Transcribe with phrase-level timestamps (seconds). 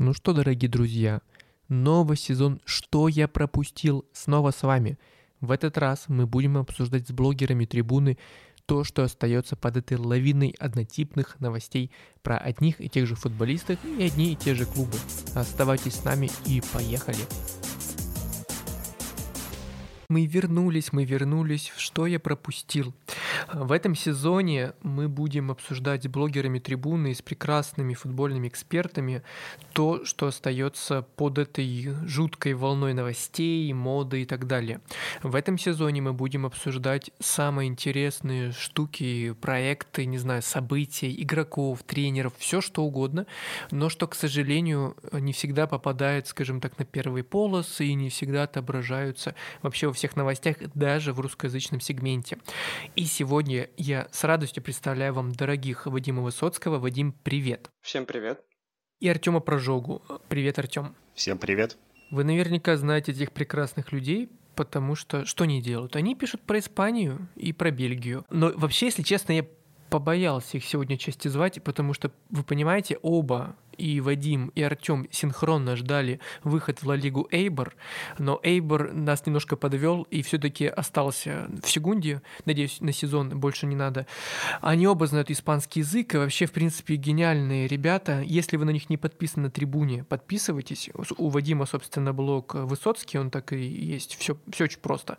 [0.00, 1.22] Ну что, дорогие друзья,
[1.68, 4.96] новый сезон «Что я пропустил?» снова с вами.
[5.40, 8.16] В этот раз мы будем обсуждать с блогерами трибуны
[8.64, 11.90] то, что остается под этой лавиной однотипных новостей
[12.22, 14.96] про одних и тех же футболистов и одни и те же клубы.
[15.34, 17.18] Оставайтесь с нами и поехали.
[20.08, 21.72] Мы вернулись, мы вернулись.
[21.76, 22.94] Что я пропустил?
[23.52, 29.22] В этом сезоне мы будем обсуждать с блогерами трибуны и с прекрасными футбольными экспертами
[29.72, 34.80] то, что остается под этой жуткой волной новостей, моды и так далее.
[35.22, 42.32] В этом сезоне мы будем обсуждать самые интересные штуки, проекты, не знаю, события, игроков, тренеров,
[42.38, 43.26] все что угодно,
[43.70, 48.44] но что, к сожалению, не всегда попадает, скажем так, на первые полосы и не всегда
[48.44, 52.38] отображаются вообще во всех новостях, даже в русскоязычном сегменте.
[52.96, 56.78] И сегодня Сегодня я с радостью представляю вам дорогих Вадима Высоцкого.
[56.78, 57.68] Вадим, привет.
[57.82, 58.42] Всем привет.
[59.00, 60.00] И Артема Прожогу.
[60.30, 60.96] Привет, Артем.
[61.12, 61.76] Всем привет.
[62.10, 65.94] Вы наверняка знаете этих прекрасных людей, потому что что они делают?
[65.94, 68.24] Они пишут про Испанию и про Бельгию.
[68.30, 69.46] Но вообще, если честно, я
[69.90, 75.76] побоялся их сегодня части звать, потому что, вы понимаете, оба и Вадим, и Артем синхронно
[75.76, 77.74] ждали выход в Ла Лигу Эйбор,
[78.18, 82.22] но Эйбор нас немножко подвел и все-таки остался в секунде.
[82.44, 84.06] Надеюсь, на сезон больше не надо.
[84.60, 88.22] Они оба знают испанский язык, и вообще, в принципе, гениальные ребята.
[88.24, 90.90] Если вы на них не подписаны на трибуне, подписывайтесь.
[91.16, 94.16] У Вадима, собственно, блог Высоцкий, он так и есть.
[94.16, 95.16] Все, все очень просто.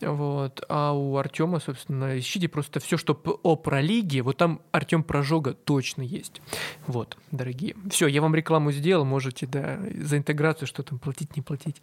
[0.00, 0.62] Вот.
[0.68, 4.22] А у Артема, собственно, ищите просто все, что о про лиге.
[4.22, 6.42] Вот там Артем Прожога точно есть.
[6.86, 11.42] Вот, дорогие все, я вам рекламу сделал, можете, да, за интеграцию что там платить, не
[11.42, 11.80] платить.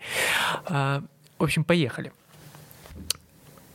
[0.66, 1.04] А,
[1.38, 2.12] в общем, поехали.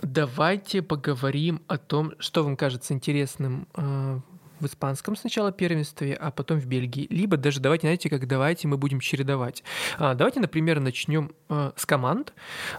[0.03, 4.21] Давайте поговорим о том, что вам кажется интересным а,
[4.61, 7.06] в испанском сначала первенстве, а потом в Бельгии.
[7.11, 9.64] Либо даже давайте, знаете, как давайте мы будем чередовать.
[9.98, 12.33] А, давайте, например, начнем а, с команд,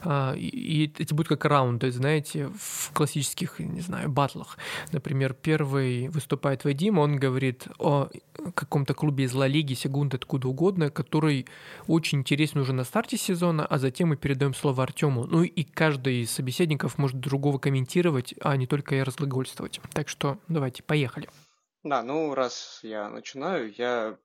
[0.03, 4.57] а, и эти будут как раунды, знаете, в классических, не знаю, батлах.
[4.91, 8.09] Например, первый выступает Вадим, он говорит о
[8.55, 11.47] каком-то клубе из Ла Лиги, Сегунда, откуда угодно, который
[11.87, 15.25] очень интересен уже на старте сезона, а затем мы передаем слово Артему.
[15.25, 19.79] Ну и каждый из собеседников может другого комментировать, а не только я разглагольствовать.
[19.93, 21.29] Так что давайте, поехали.
[21.83, 24.17] Да, ну раз я начинаю, я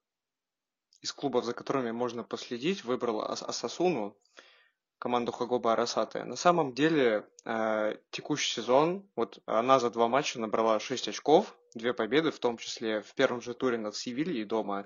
[1.00, 4.14] из клубов, за которыми можно последить, выбрал Ас Асасуну,
[4.98, 6.24] команду Хагоба Арасаты.
[6.24, 11.94] На самом деле, э, текущий сезон, вот она за два матча набрала 6 очков, две
[11.94, 14.84] победы, в том числе в первом же туре над Севильей дома.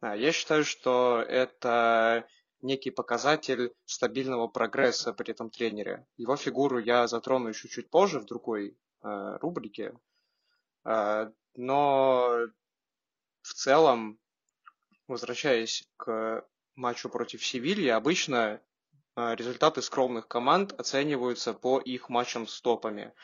[0.00, 2.28] А, я считаю, что это
[2.62, 6.06] некий показатель стабильного прогресса при этом тренере.
[6.16, 9.98] Его фигуру я затрону еще чуть позже в другой э, рубрике.
[10.84, 12.48] Э, но
[13.42, 14.18] в целом,
[15.08, 18.60] возвращаясь к матчу против Севильи, обычно
[19.14, 23.14] а, результаты скромных команд оцениваются по их матчам с топами.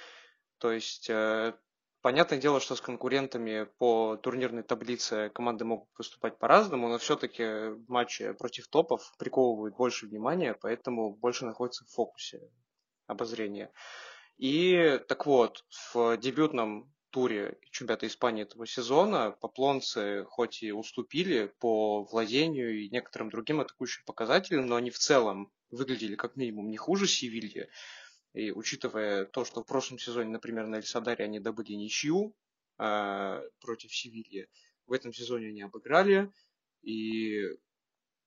[0.58, 1.54] То есть, э,
[2.02, 8.32] понятное дело, что с конкурентами по турнирной таблице команды могут выступать по-разному, но все-таки матчи
[8.32, 12.40] против топов приковывают больше внимания, поэтому больше находится в фокусе
[13.06, 13.72] обозрения.
[14.38, 22.04] И так вот, в дебютном туре чемпионата Испании этого сезона поплонцы хоть и уступили по
[22.04, 27.06] владению и некоторым другим атакующим показателям, но они в целом выглядели как минимум не хуже
[27.06, 27.68] Севильи.
[28.32, 32.34] И учитывая то, что в прошлом сезоне, например, на Эльсадаре они добыли ничью
[32.78, 34.48] э, против Севильи,
[34.86, 36.32] в этом сезоне они обыграли,
[36.80, 37.42] и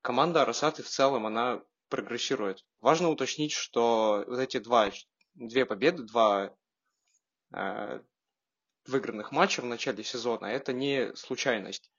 [0.01, 2.63] команда Арасаты в целом, она прогрессирует.
[2.81, 4.91] Важно уточнить, что вот эти два,
[5.33, 6.55] две победы, два
[7.51, 8.01] э,
[8.87, 11.91] выигранных матчей в начале сезона, это не случайность.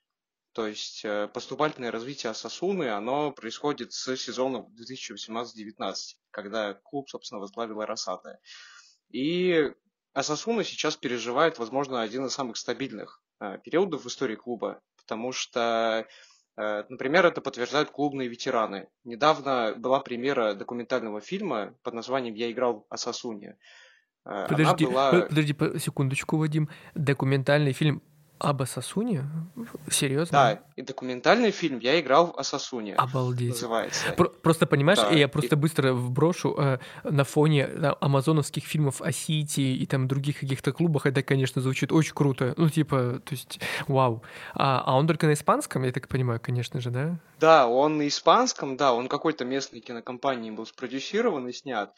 [0.53, 5.93] То есть э, поступательное развитие Сосуны, оно происходит с сезона 2018-19,
[6.31, 8.39] когда клуб, собственно, возглавил Росата.
[9.09, 9.71] И
[10.13, 16.07] Асасуна сейчас переживает, возможно, один из самых стабильных э, периодов в истории клуба, потому что,
[16.57, 18.89] э, например, это подтверждают клубные ветераны.
[19.03, 23.59] Недавно была премьера документального фильма под названием «Я играл в Асасуне»,
[24.49, 25.11] подожди, была...
[25.11, 26.69] подожди секундочку, Вадим.
[26.95, 28.01] Документальный фильм
[28.39, 29.25] об Асасуне?
[29.89, 30.31] Серьезно?
[30.31, 32.95] Да, и документальный фильм я играл в Асасуне.
[32.95, 33.49] Обалдеть.
[33.49, 34.11] Называется.
[34.15, 35.09] Про- просто понимаешь, да.
[35.09, 35.57] я просто и...
[35.57, 41.05] быстро вброшу э, на фоне да, амазоновских фильмов о Сити и там других каких-то клубах,
[41.05, 42.53] это, конечно, звучит очень круто.
[42.57, 44.23] Ну, типа, то есть, вау.
[44.53, 47.19] А, а он только на испанском, я так понимаю, конечно же, да?
[47.39, 51.93] Да, он на испанском, да, он какой-то местной кинокомпании был спродюсирован и снят.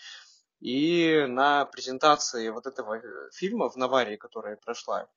[0.59, 5.07] И на презентации вот этого э, фильма в Наварии, которая прошла,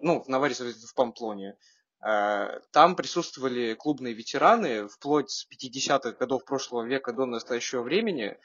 [0.00, 1.56] ну, в Наварии, в Памплоне,
[2.04, 8.38] Э, там присутствовали клубные ветераны вплоть с 50-х годов прошлого века до настоящего времени.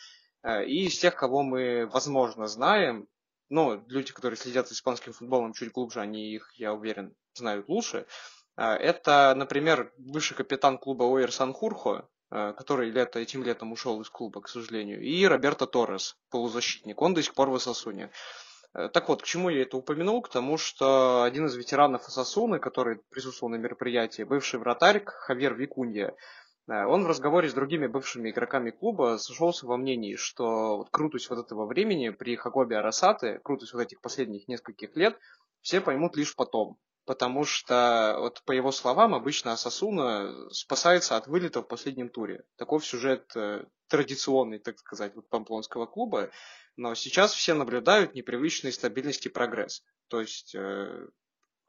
[0.43, 3.09] Э, и из тех, кого мы, возможно, знаем,
[3.49, 8.05] ну, люди, которые следят за испанским футболом чуть глубже, они их, я уверен, знают лучше.
[8.55, 14.49] Это, например, бывший капитан клуба Оир Санхурхо, который лето, этим летом ушел из клуба, к
[14.49, 17.01] сожалению, и Роберто Торрес, полузащитник.
[17.01, 18.11] Он до сих пор в Асасуне.
[18.73, 20.21] Э, так вот, к чему я это упомянул?
[20.21, 26.15] К тому, что один из ветеранов Асасуны, который присутствовал на мероприятии, бывший вратарь Хавьер Викунья,
[26.67, 31.29] э, он в разговоре с другими бывшими игроками клуба сошелся во мнении, что вот крутость
[31.29, 35.17] вот этого времени при Хагобе Арасаты, крутость вот этих последних нескольких лет,
[35.61, 36.77] все поймут лишь потом.
[37.09, 42.43] Потому что, вот по его словам, обычно Асасуна спасается от вылета в последнем туре.
[42.55, 46.29] Таков сюжет э, традиционный, так сказать, вот памплонского клуба.
[46.75, 49.81] Но сейчас все наблюдают непривычный стабильность и прогресс.
[50.07, 51.07] То есть э,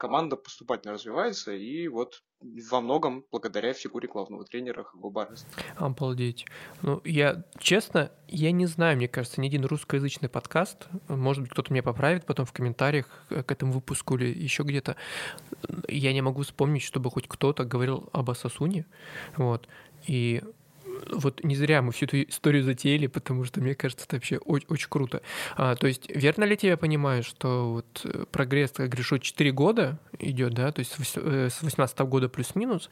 [0.00, 2.23] команда поступательно развивается, и вот
[2.70, 5.47] во многом благодаря фигуре главного тренера Хагубарес.
[5.76, 6.47] Обалдеть.
[6.81, 11.70] Ну, я, честно, я не знаю, мне кажется, ни один русскоязычный подкаст, может быть, кто-то
[11.70, 14.97] меня поправит потом в комментариях к этому выпуску или еще где-то,
[15.87, 18.87] я не могу вспомнить, чтобы хоть кто-то говорил об Асасуне,
[19.37, 19.69] вот,
[20.06, 20.43] и
[21.08, 24.67] вот не зря мы всю эту историю затеяли, потому что, мне кажется, это вообще очень,
[24.69, 25.23] очень круто.
[25.56, 29.99] А, то есть, верно ли тебя понимаю, что вот э, прогресс, как говоришь, 4 года
[30.19, 32.91] идет, да, то есть с 18 э, года плюс-минус,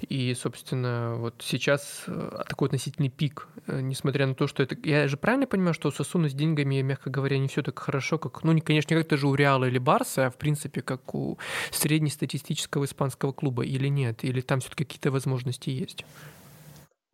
[0.00, 4.76] и, собственно, вот сейчас э, такой относительный пик, несмотря на то, что это...
[4.82, 8.18] Я же правильно понимаю, что у Сосуна с деньгами, мягко говоря, не все так хорошо,
[8.18, 11.38] как, ну, конечно, не как даже у Реала или Барса, а в принципе, как у
[11.70, 14.24] среднестатистического испанского клуба, или нет?
[14.24, 16.04] Или там все-таки какие-то возможности есть?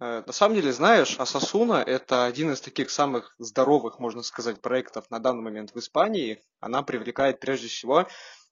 [0.00, 5.10] Э, на самом деле, знаешь, Асасуна– это один из таких самых здоровых, можно сказать, проектов
[5.10, 6.42] на данный момент в Испании.
[6.60, 8.06] Она привлекает прежде всего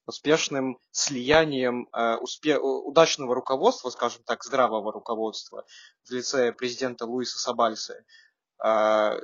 [0.07, 5.65] успешным слиянием э, успе- удачного руководства, скажем так, здравого руководства
[6.05, 8.05] в лице президента Луиса Сабальса,
[8.65, 9.21] э,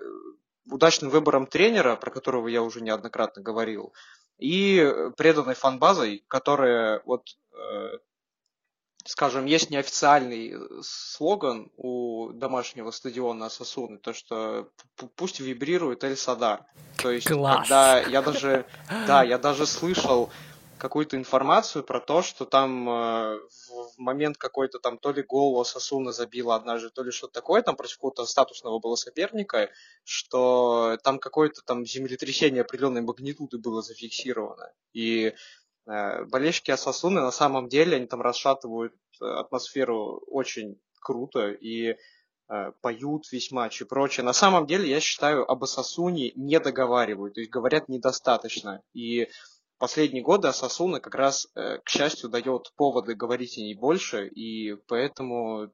[0.71, 3.93] удачным выбором тренера, про которого я уже неоднократно говорил,
[4.39, 7.27] и преданной фанбазой, которая вот
[9.05, 14.69] скажем, есть неофициальный э, слоган у домашнего стадиона Сосуны, то что
[15.17, 16.65] пусть вибрирует Эль Садар.
[16.99, 17.61] То есть, Класс.
[17.61, 18.67] когда я даже,
[19.07, 20.31] да, я даже слышал
[20.83, 26.11] какую-то информацию про то, что там э, в момент какой-то там то ли гол Сосуна
[26.11, 29.71] забила однажды, то ли что-то такое, там против какого-то статусного было соперника,
[30.03, 34.73] что там какое-то там землетрясение определенной магнитуды было зафиксировано.
[34.93, 35.35] И
[35.87, 41.97] болельщики Асасуны на самом деле, они там расшатывают э, атмосферу очень круто и
[42.49, 44.25] э, поют весь матч и прочее.
[44.25, 48.83] На самом деле, я считаю, об Асасуне не договаривают, то есть говорят недостаточно.
[48.93, 49.29] И
[49.79, 55.73] последние годы Асасуна как раз, к счастью, дает поводы говорить о ней больше, и поэтому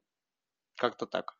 [0.79, 1.35] как-то так.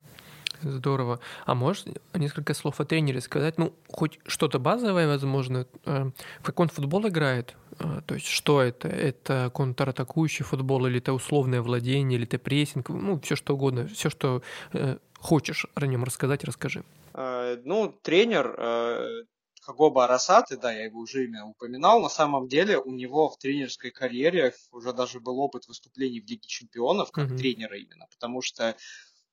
[0.62, 1.20] Здорово.
[1.46, 3.58] А можешь несколько слов о тренере сказать?
[3.58, 5.66] Ну, хоть что-то базовое, возможно.
[5.86, 6.12] В
[6.44, 7.56] как он футбол играет?
[7.80, 8.90] А, то есть что это?
[8.90, 14.10] Это контратакующий футбол, или это условное владение, или это прессинг, ну, все что угодно, все,
[14.10, 14.42] что
[14.74, 16.84] э, хочешь о нем рассказать, расскажи.
[17.14, 19.24] Э, ну, тренер э,
[19.62, 23.92] Хагоба Арасаты, да, я его уже имя упоминал, на самом деле у него в тренерской
[23.92, 27.38] карьере уже даже был опыт выступлений в Лиге Чемпионов, как mm-hmm.
[27.38, 28.76] тренера именно, потому что э,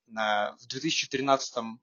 [0.06, 1.78] в 2013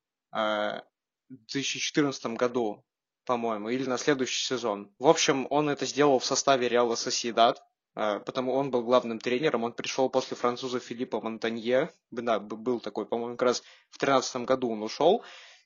[1.29, 2.83] 2014 году
[3.25, 4.91] по-моему, или на следующий сезон.
[4.99, 7.63] В общем, он это сделал в составе Реала Соседат,
[7.95, 13.05] э, потому он был главным тренером, он пришел после француза Филиппа Монтанье, да, был такой,
[13.05, 15.23] по-моему, как раз в 2013 году он ушел,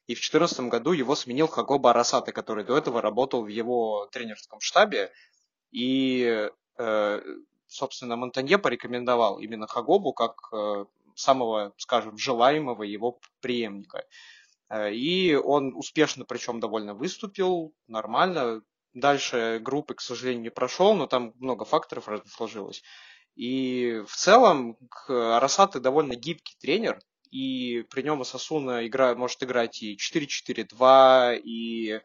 [0.08, 4.60] и в 2014 году его сменил Хаго Барасата, который до этого работал в его тренерском
[4.60, 5.12] штабе,
[5.72, 7.22] и, э,
[7.68, 10.86] собственно, Монтанье порекомендовал именно Хагобу как э,
[11.18, 14.06] самого, скажем, желаемого его преемника.
[14.70, 18.62] Э, и он успешно, причем довольно выступил, нормально.
[18.94, 22.84] Дальше группы, к сожалению, не прошел, но там много факторов сложилось.
[23.36, 29.96] И в целом Арасаты довольно гибкий тренер, и при нем Асасуна игра, может играть и
[29.96, 32.02] 4-4-2, и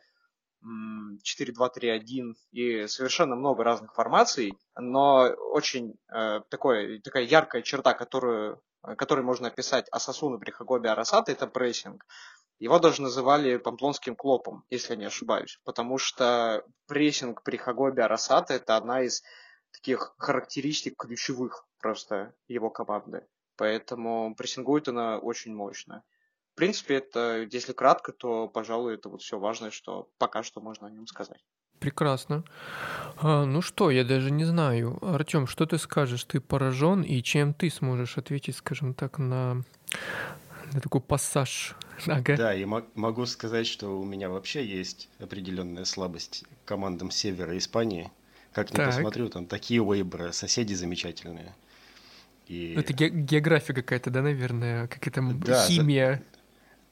[0.65, 9.23] 4-2-3-1, и совершенно много разных формаций, но очень э, такое, такая яркая черта, которую, которой
[9.23, 12.05] можно описать Асасуна при Хагобе Арасата, это прессинг.
[12.59, 18.55] Его даже называли памплонским клопом, если я не ошибаюсь, потому что прессинг при Хагобе Арасата
[18.55, 19.23] это одна из
[19.73, 23.27] таких характеристик ключевых просто его команды.
[23.57, 26.05] Поэтому прессингует она очень мощно.
[26.53, 30.87] В принципе, это, если кратко, то, пожалуй, это вот все важное, что пока что можно
[30.87, 31.43] о нем сказать.
[31.83, 32.45] Прекрасно.
[33.17, 34.99] А, ну что, я даже не знаю.
[35.03, 36.25] Артем, что ты скажешь?
[36.25, 39.63] Ты поражен, и чем ты сможешь ответить, скажем так, на,
[40.73, 41.77] на такой пассаж?
[42.07, 42.37] Ага.
[42.37, 48.11] Да, я могу сказать, что у меня вообще есть определенная слабость к командам севера Испании.
[48.53, 51.55] Как ни посмотрю, там такие вейбры, соседи замечательные.
[52.49, 52.75] И...
[52.75, 56.17] Это ге- география какая-то, да, наверное, какая-то да, химия.
[56.17, 56.23] За...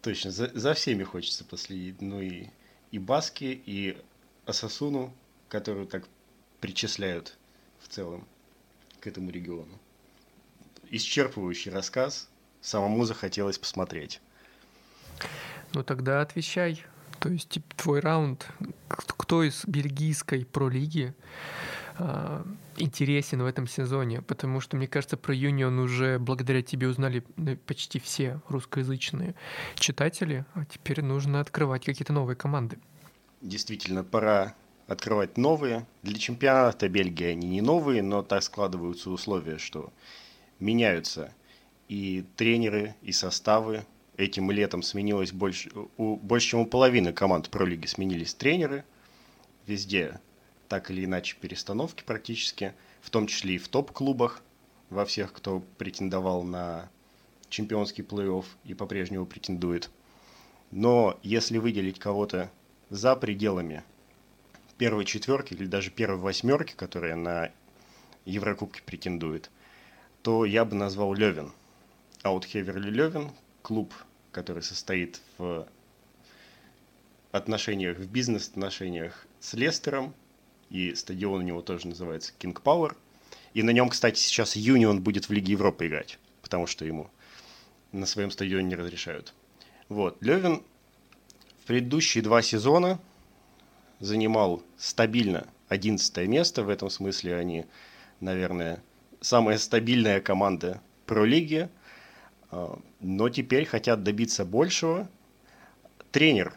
[0.03, 2.01] Точно, за, за всеми хочется последить.
[2.01, 2.47] Ну и,
[2.93, 3.99] и Баски, и
[4.47, 5.13] Асасуну,
[5.49, 6.05] которую так
[6.61, 7.37] причисляют
[7.81, 8.27] в целом
[9.01, 9.79] к этому региону.
[10.91, 12.29] Исчерпывающий рассказ,
[12.61, 14.21] самому захотелось посмотреть.
[15.73, 16.85] Ну тогда отвечай.
[17.21, 18.49] То есть твой раунд,
[18.89, 21.15] кто из бельгийской пролиги
[21.99, 22.45] э,
[22.79, 24.23] интересен в этом сезоне?
[24.23, 29.35] Потому что, мне кажется, про Юнион уже благодаря тебе узнали ну, почти все русскоязычные
[29.75, 32.79] читатели, а теперь нужно открывать какие-то новые команды.
[33.41, 34.55] Действительно, пора
[34.87, 35.87] открывать новые.
[36.03, 39.93] Для чемпионата Бельгии они не новые, но так складываются условия, что
[40.59, 41.33] меняются
[41.89, 43.87] и тренеры, и составы.
[44.17, 48.85] Этим летом сменилось больше, у, больше чем у половины команд пролиги сменились тренеры.
[49.67, 50.21] Везде
[50.69, 54.43] так или иначе перестановки практически, в том числе и в топ-клубах,
[54.91, 56.91] во всех, кто претендовал на
[57.49, 59.91] чемпионский плей-офф и по-прежнему претендует.
[60.71, 62.51] Но если выделить кого-то
[62.91, 63.83] за пределами
[64.77, 67.51] первой четверки или даже первой восьмерки, которая на
[68.25, 69.51] Еврокубке претендует,
[70.23, 71.53] то я бы назвал Левин.
[72.23, 73.31] Аутхеверли Левин,
[73.63, 73.95] клуб,
[74.33, 75.67] который состоит в
[77.33, 80.15] отношениях, в бизнес-отношениях с Лестером,
[80.69, 82.97] и стадион у него тоже называется King Power.
[83.55, 87.11] И на нем, кстати, сейчас Юнион будет в Лиге Европы играть, потому что ему
[87.93, 89.35] на своем стадионе не разрешают.
[89.89, 90.63] Вот, Левин
[91.63, 92.99] в предыдущие два сезона
[94.01, 96.63] занимал стабильно 11 место.
[96.63, 97.67] В этом смысле они,
[98.21, 98.83] наверное,
[99.21, 101.69] самая стабильная команда про лиги.
[102.51, 105.09] А, но теперь хотят добиться большего.
[106.13, 106.55] Тренер,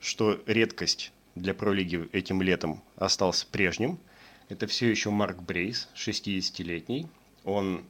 [0.00, 3.98] что редкость для пролиги этим летом, остался прежним.
[4.48, 7.06] Это все еще Марк Брейс, 60-летний.
[7.44, 7.84] Он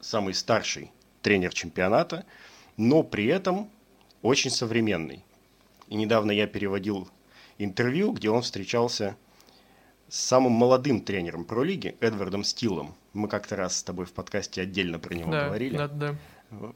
[0.00, 0.90] самый старший
[1.22, 2.24] тренер чемпионата,
[2.76, 3.70] но при этом
[4.22, 5.24] очень современный.
[5.88, 7.08] И недавно я переводил
[7.58, 9.16] интервью, где он встречался
[10.08, 12.94] с самым молодым тренером про лиги Эдвардом Стилом.
[13.12, 15.76] Мы как-то раз с тобой в подкасте отдельно про него да, говорили.
[15.76, 16.16] Да, да.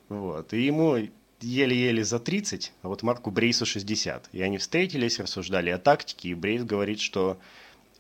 [0.09, 0.53] Вот.
[0.53, 0.97] И ему
[1.41, 4.29] еле-еле за 30, а вот Марку Брейсу 60.
[4.33, 7.39] И они встретились, рассуждали о тактике, и Брейс говорит, что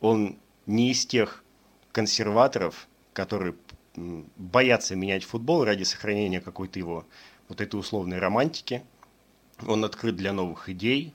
[0.00, 1.42] он не из тех
[1.92, 3.54] консерваторов, которые
[3.94, 7.04] боятся менять футбол ради сохранения какой-то его
[7.48, 8.82] вот этой условной романтики.
[9.66, 11.14] Он открыт для новых идей,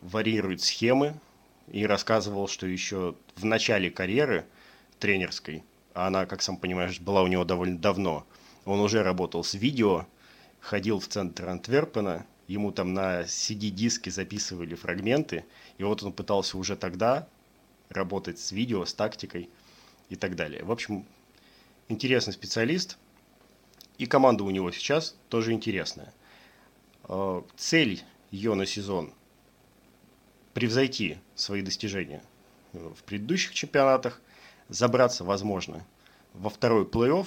[0.00, 1.14] варьирует схемы
[1.70, 4.46] и рассказывал, что еще в начале карьеры
[4.98, 8.26] тренерской, а она, как сам понимаешь, была у него довольно давно,
[8.64, 10.06] он уже работал с видео,
[10.60, 15.44] ходил в центр Антверпена, ему там на CD-диске записывали фрагменты,
[15.76, 17.28] и вот он пытался уже тогда
[17.88, 19.48] работать с видео, с тактикой
[20.08, 20.64] и так далее.
[20.64, 21.06] В общем,
[21.88, 22.98] интересный специалист,
[23.98, 26.12] и команда у него сейчас тоже интересная.
[27.08, 29.12] Э, цель ее на сезон
[30.54, 32.22] превзойти свои достижения
[32.72, 34.20] в предыдущих чемпионатах,
[34.68, 35.86] забраться, возможно,
[36.34, 37.26] во второй плей-офф,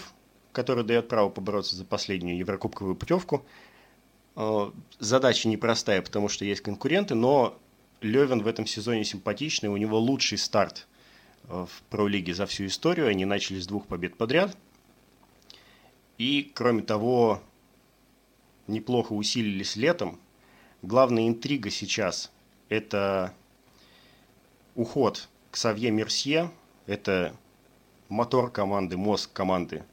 [0.52, 3.44] который дает право побороться за последнюю еврокубковую путевку.
[4.36, 7.58] Э, задача непростая, потому что есть конкуренты, но
[8.02, 10.88] Левин в этом сезоне симпатичный, у него лучший старт
[11.46, 14.56] э, в Про-лиге за всю историю, они начали с двух побед подряд.
[16.18, 17.42] И, кроме того,
[18.72, 20.20] неплохо усилились летом.
[20.82, 22.32] Главная интрига сейчас
[22.70, 23.34] это
[24.76, 26.50] уход к Савье Мерсье,
[26.88, 27.36] это
[28.10, 29.84] мотор команды, мозг команды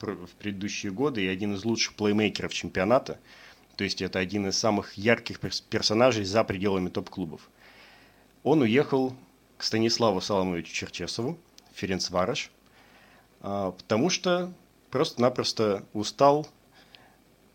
[0.00, 3.18] в, в предыдущие годы и один из лучших плеймейкеров чемпионата.
[3.76, 7.48] То есть это один из самых ярких персонажей за пределами топ-клубов.
[8.42, 9.14] Он уехал
[9.56, 11.38] к Станиславу Соломовичу Черчесову,
[11.74, 12.50] Ференцвараш,
[13.40, 14.52] а, потому что
[14.90, 16.48] просто-напросто устал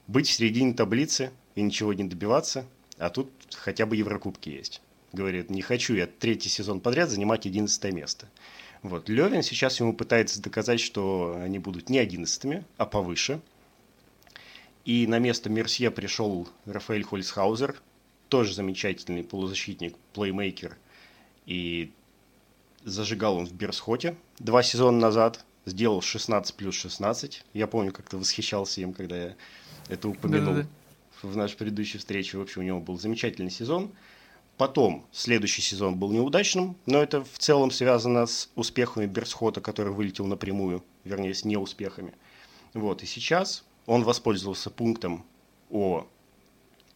[0.07, 2.65] быть в середине таблицы и ничего не добиваться–
[2.97, 4.81] а тут хотя бы Еврокубки есть.
[5.11, 8.29] Говорит, не хочу я третий сезон подряд занимать одиннадцатое место.
[8.81, 9.09] Вот.
[9.09, 13.41] Левин сейчас ему пытается доказать, что они будут не одиннадцатыми, а повыше.
[14.85, 17.81] И на место Мерсье пришел Рафаэль Хольцхаузер,
[18.27, 20.77] тоже замечательный полузащитник, плеймейкер.
[21.45, 21.91] И
[22.83, 25.45] зажигал он в Берсхоте два сезона назад.
[25.65, 27.45] Сделал 16 плюс 16.
[27.53, 29.35] Я помню, как ты восхищался им, когда я
[29.89, 30.53] это упомянул.
[30.53, 30.67] Да-да-да
[31.23, 32.37] в нашей предыдущей встрече.
[32.37, 33.91] В общем, у него был замечательный сезон.
[34.57, 40.27] Потом следующий сезон был неудачным, но это в целом связано с успехами Берсхота, который вылетел
[40.27, 42.13] напрямую, вернее, с неуспехами.
[42.73, 45.25] Вот, и сейчас он воспользовался пунктом
[45.71, 46.07] о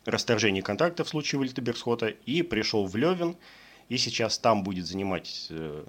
[0.05, 3.35] расторжении контракта в случае вылета Берсхота и пришел в Левин,
[3.89, 5.83] и сейчас там будет занимать э,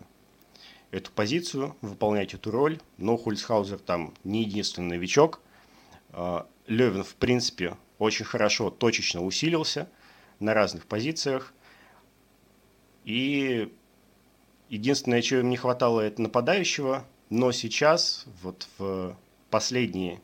[0.90, 5.40] эту позицию, выполнять эту роль, но Хульсхаузер там не единственный новичок.
[6.12, 9.88] Э, Левин, в принципе, очень хорошо точечно усилился
[10.38, 11.52] на разных позициях.
[13.04, 13.72] И
[14.68, 17.06] единственное, чего им не хватало, это нападающего.
[17.30, 19.16] Но сейчас, вот в
[19.50, 20.20] последние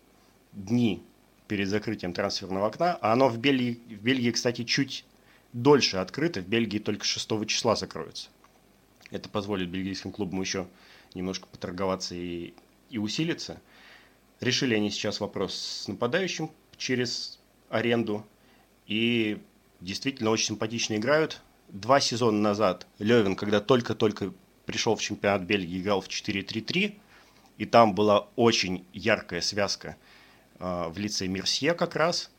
[0.52, 1.02] дни
[1.48, 5.04] перед закрытием трансферного окна, а оно в Бельгии, в Бельгии, кстати, чуть
[5.54, 8.28] дольше открыто, в Бельгии только 6 числа закроется.
[9.10, 10.66] Это позволит бельгийским клубам еще
[11.14, 12.52] немножко поторговаться и,
[12.90, 13.60] и усилиться.
[14.44, 18.26] Решили они сейчас вопрос с нападающим через аренду.
[18.86, 19.38] И
[19.80, 24.34] действительно очень симпатично играют два сезона назад Левин, когда только-только
[24.66, 26.94] пришел в чемпионат Бельгии, играл в 4-3-3,
[27.56, 29.96] и там была очень яркая связка
[30.58, 32.30] э, в лице Мерсье как раз,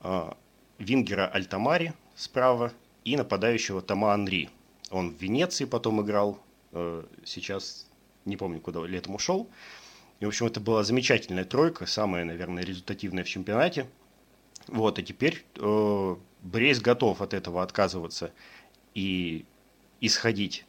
[0.00, 0.30] э,
[0.78, 2.72] Вингера Альтамари справа
[3.04, 4.48] и нападающего Тома Анри.
[4.90, 7.86] Он в Венеции потом играл, э, сейчас
[8.24, 9.50] не помню, куда летом ушел.
[10.20, 13.86] И, в общем, это была замечательная тройка, самая, наверное, результативная в чемпионате.
[14.66, 18.32] Вот, и теперь э, Брейс готов от этого отказываться
[18.94, 19.44] и
[20.00, 20.64] исходить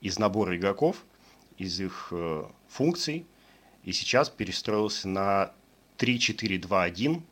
[0.00, 1.04] из набора игроков,
[1.56, 3.26] из их э, функций,
[3.84, 5.52] и сейчас перестроился на
[5.98, 7.22] 3-4-2-1,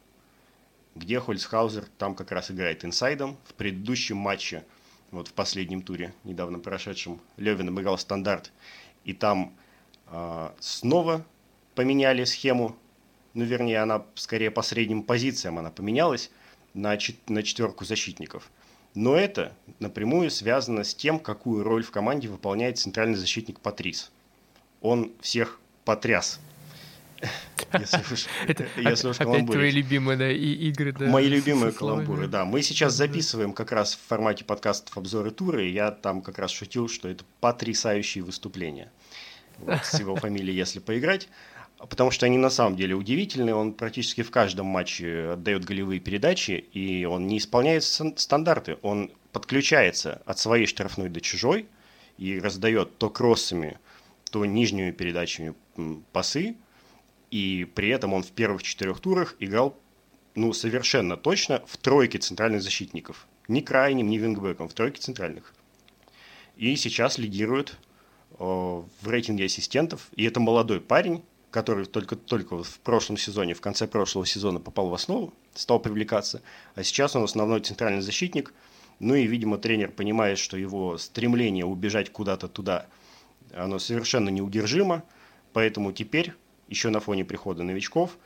[0.95, 3.37] где Хольцхаузер там как раз играет инсайдом.
[3.45, 4.65] В предыдущем матче,
[5.11, 8.53] вот в последнем туре, недавно прошедшем, Левин играл стандарт,
[9.05, 9.55] и там
[10.07, 11.25] э, снова
[11.79, 12.77] поменяли схему,
[13.35, 16.29] ну, вернее, она скорее по средним позициям она поменялась
[16.75, 18.51] на, чет- на четверку защитников.
[18.97, 24.11] Но это напрямую связано с тем, какую роль в команде выполняет центральный защитник Патрис.
[24.81, 26.41] Он всех потряс.
[28.49, 28.67] Это
[29.11, 30.93] опять твои любимые да, игры.
[30.93, 32.45] Да, Мои любимые каламбуры, да.
[32.45, 36.51] Мы сейчас записываем как раз в формате подкастов обзоры туры, и я там как раз
[36.51, 38.91] шутил, что это потрясающие выступления.
[39.59, 41.29] Вот, с его фамилией, если поиграть
[41.79, 43.55] потому что они на самом деле удивительные.
[43.55, 48.79] Он практически в каждом матче отдает голевые передачи, и он не исполняет стандарты.
[48.83, 51.67] Он подключается от своей штрафной до чужой
[52.17, 53.79] и раздает то кроссами,
[54.31, 55.55] то нижними передачами
[56.13, 56.57] пасы,
[57.31, 59.77] и при этом он в первых четырех турах играл
[60.35, 63.27] ну, совершенно точно в тройке центральных защитников.
[63.49, 65.55] Ни крайним, ни вингбеком, в тройке центральных.
[66.57, 67.77] И сейчас лидирует
[68.33, 70.09] э, в рейтинге ассистентов.
[70.17, 74.95] И это молодой парень, который только-только в прошлом сезоне, в конце прошлого сезона попал в
[74.95, 76.43] основу, стал привлекаться,
[76.75, 78.53] а сейчас он основной центральный защитник.
[79.01, 82.87] Ну и, видимо, тренер понимает, что его стремление убежать куда-то туда,
[83.55, 85.05] оно совершенно неудержимо,
[85.53, 86.33] поэтому теперь,
[86.69, 88.19] еще на фоне прихода новичков,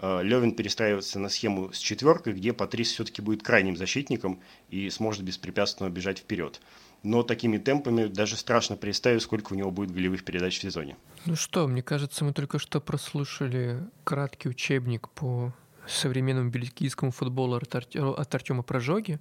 [0.00, 5.22] э, Левин перестраивается на схему с четверкой, где Патрис все-таки будет крайним защитником и сможет
[5.22, 6.60] беспрепятственно бежать вперед
[7.02, 10.96] но такими темпами даже страшно представить, сколько у него будет голевых передач в сезоне.
[11.26, 15.52] Ну что, мне кажется, мы только что прослушали краткий учебник по
[15.86, 19.20] современному бельгийскому футболу от, от Артема Прожоги.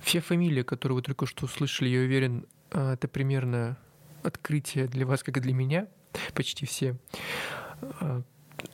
[0.00, 3.76] Все фамилии, которые вы только что услышали, я уверен, а, это примерно
[4.22, 5.86] открытие для вас, как и для меня,
[6.34, 6.96] почти все.
[8.00, 8.22] А,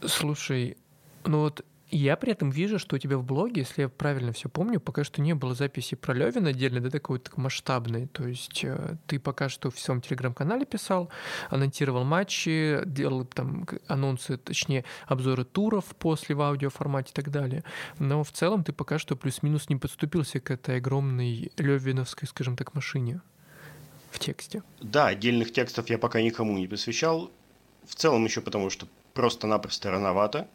[0.06, 0.76] слушай,
[1.24, 1.64] ну вот
[1.96, 5.04] я при этом вижу, что у тебя в блоге, если я правильно все помню, пока
[5.04, 8.06] что не было записи про Левин отдельно, да, такой вот масштабной.
[8.06, 11.10] То есть э, ты пока что в своем телеграм-канале писал,
[11.50, 17.62] анонсировал матчи, делал там анонсы, точнее, обзоры туров после в аудиоформате и так далее.
[17.98, 22.74] Но в целом ты пока что плюс-минус не подступился к этой огромной левиновской, скажем так,
[22.74, 23.20] машине
[24.10, 24.62] в тексте.
[24.80, 27.30] Да, отдельных текстов я пока никому не посвящал.
[27.86, 30.48] В целом еще потому, что просто-напросто рановато.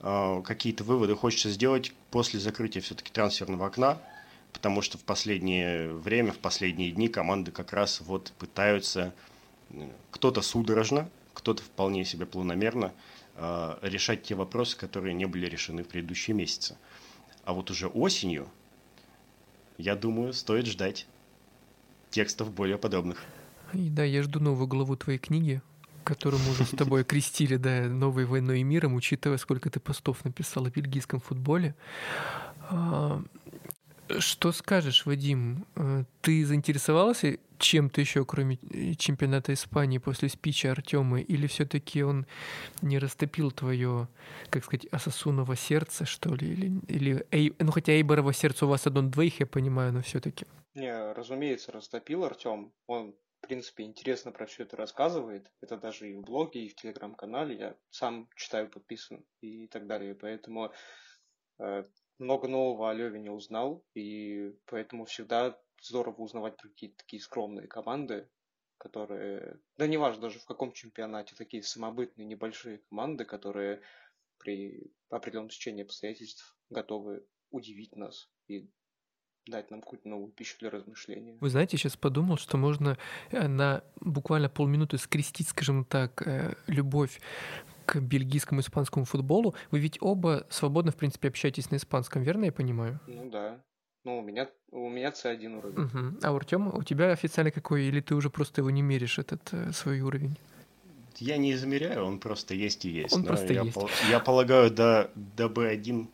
[0.00, 3.98] А, какие-то выводы хочется сделать после закрытия все-таки трансферного окна,
[4.52, 9.12] потому что в последнее время, в последние дни команды как раз вот пытаются
[10.10, 12.92] кто-то судорожно, кто-то вполне себе планомерно
[13.34, 16.76] а, решать те вопросы, которые не были решены в предыдущие месяцы.
[17.44, 18.48] А вот уже осенью,
[19.78, 21.06] я думаю, стоит ждать
[22.10, 23.24] текстов более подобных.
[23.74, 25.60] И да, я жду новую главу твоей книги,
[26.08, 30.24] которую мы уже с тобой крестили, да, новой войной и миром, учитывая, сколько ты постов
[30.24, 31.74] написал о бельгийском футболе.
[32.70, 33.22] А,
[34.18, 35.66] что скажешь, Вадим?
[35.76, 42.26] Э, ты заинтересовался чем-то еще, кроме э, чемпионата Испании после спича Артема, или все-таки он
[42.80, 44.08] не растопил твое,
[44.48, 48.86] как сказать, Асасуново сердце, что ли, или, или Эй, ну хотя Эйборово сердце у вас
[48.86, 50.46] одно двоих, я понимаю, но все-таки.
[50.74, 52.72] Не, разумеется, растопил Артем.
[52.86, 55.50] Он, в принципе, интересно про все это рассказывает.
[55.60, 57.56] Это даже и в блоге, и в телеграм-канале.
[57.56, 60.14] Я сам читаю, подписан и так далее.
[60.14, 60.72] Поэтому
[61.58, 61.84] э,
[62.18, 68.28] много нового о Левине узнал, и поэтому всегда здорово узнавать про какие-то такие скромные команды,
[68.78, 73.82] которые, да неважно даже в каком чемпионате, такие самобытные небольшие команды, которые
[74.38, 78.70] при определенном течении обстоятельств готовы удивить нас и
[79.48, 81.36] дать нам какую-то новую пищу для размышления.
[81.40, 82.96] Вы знаете, сейчас подумал, что можно
[83.30, 87.20] э, на буквально полминуты скрестить, скажем так, э, любовь
[87.86, 89.54] к бельгийскому и испанскому футболу.
[89.70, 93.00] Вы ведь оба свободно, в принципе, общаетесь на испанском, верно я понимаю?
[93.06, 93.58] Ну да.
[94.04, 95.84] Ну, у меня, у меня C1 уровень.
[95.84, 96.18] Угу.
[96.22, 97.84] А у Артема, у тебя официально какой?
[97.84, 100.36] Или ты уже просто его не меришь, этот э, свой уровень?
[101.16, 103.14] Я не измеряю, он просто есть и есть.
[103.14, 103.74] Он просто я, есть.
[103.74, 106.06] Пол, я полагаю, до, до B1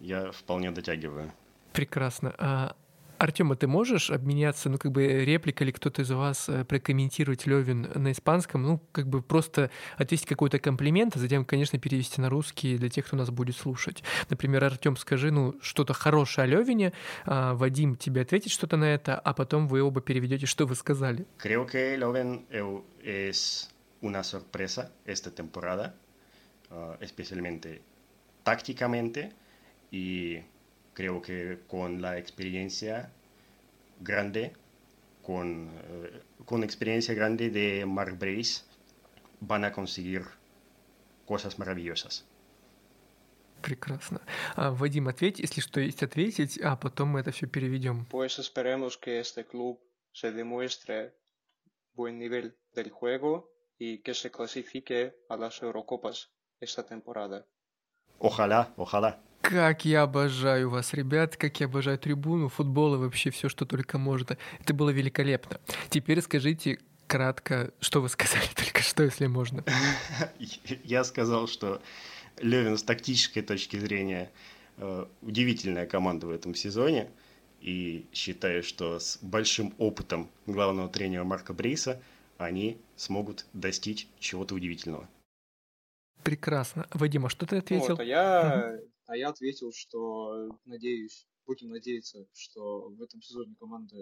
[0.00, 1.32] я вполне дотягиваю.
[1.78, 2.34] Прекрасно.
[2.38, 2.74] А
[3.18, 7.46] Артем, а ты можешь обменяться, ну, как бы реплика или кто-то из вас э, прокомментировать
[7.46, 12.30] Левин на испанском, ну, как бы просто ответить какой-то комплимент, а затем, конечно, перевести на
[12.30, 14.02] русский для тех, кто нас будет слушать.
[14.28, 16.92] Например, Артем, скажи, ну, что-то хорошее о Левине,
[17.26, 21.26] а Вадим тебе ответит что-то на это, а потом вы оба переведете, что вы сказали.
[21.40, 22.44] Creo que Leuven
[23.04, 25.94] es una sorpresa esta temporada,
[26.70, 27.82] uh, especialmente
[28.42, 29.32] tácticamente
[29.92, 30.42] y
[30.97, 33.11] creo que con la experiencia
[33.99, 34.53] grande,
[35.21, 38.63] con, eh, con experiencia grande de Mark Brace,
[39.39, 40.23] van a conseguir
[41.25, 42.25] cosas maravillosas.
[43.61, 44.21] Прекрасно.
[44.55, 48.05] А, Вадим, ответь, если что есть ответить, а потом мы это все переведем.
[48.09, 49.79] Pues esperemos que este club
[50.11, 51.15] se demuestre
[51.93, 57.45] buen nivel del juego y que se clasifique a las Eurocopas esta temporada.
[58.19, 59.21] Ojalá, ojalá.
[59.48, 63.96] Как я обожаю вас, ребят, как я обожаю трибуну, футбол и вообще все, что только
[63.96, 64.36] можно.
[64.60, 65.58] Это было великолепно.
[65.88, 69.64] Теперь скажите кратко, что вы сказали только что, если можно.
[70.84, 71.80] Я сказал, что
[72.42, 74.30] Левин с тактической точки зрения
[74.76, 77.08] э, удивительная команда в этом сезоне.
[77.62, 82.02] И считаю, что с большим опытом главного тренера Марка Бриса
[82.36, 85.08] они смогут достичь чего-то удивительного.
[86.22, 86.86] Прекрасно.
[86.92, 87.96] Вадим, а что ты ответил?
[87.96, 93.96] Вот, а я а я ответил, что надеюсь, будем надеяться, что в этом сезоне команда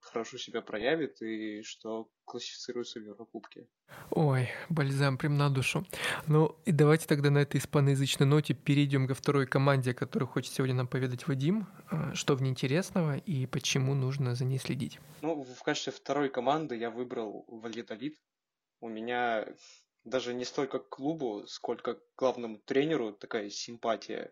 [0.00, 3.68] хорошо себя проявит и что классифицируется в Еврокубке.
[4.10, 5.86] Ой, бальзам прям на душу.
[6.26, 10.52] Ну и давайте тогда на этой испаноязычной ноте перейдем ко второй команде, о которой хочет
[10.52, 11.68] сегодня нам поведать Вадим.
[11.90, 14.98] А, что в ней интересного и почему нужно за ней следить?
[15.22, 18.18] Ну, в качестве второй команды я выбрал Вальедолит.
[18.80, 19.46] У меня
[20.06, 24.30] даже не столько к клубу, сколько к главному тренеру такая симпатия.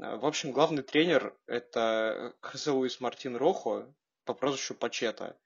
[0.00, 3.92] А, в общем, главный тренер– это Хосе Луис Мартин Рохо
[4.24, 5.36] по прозвищу Пачета.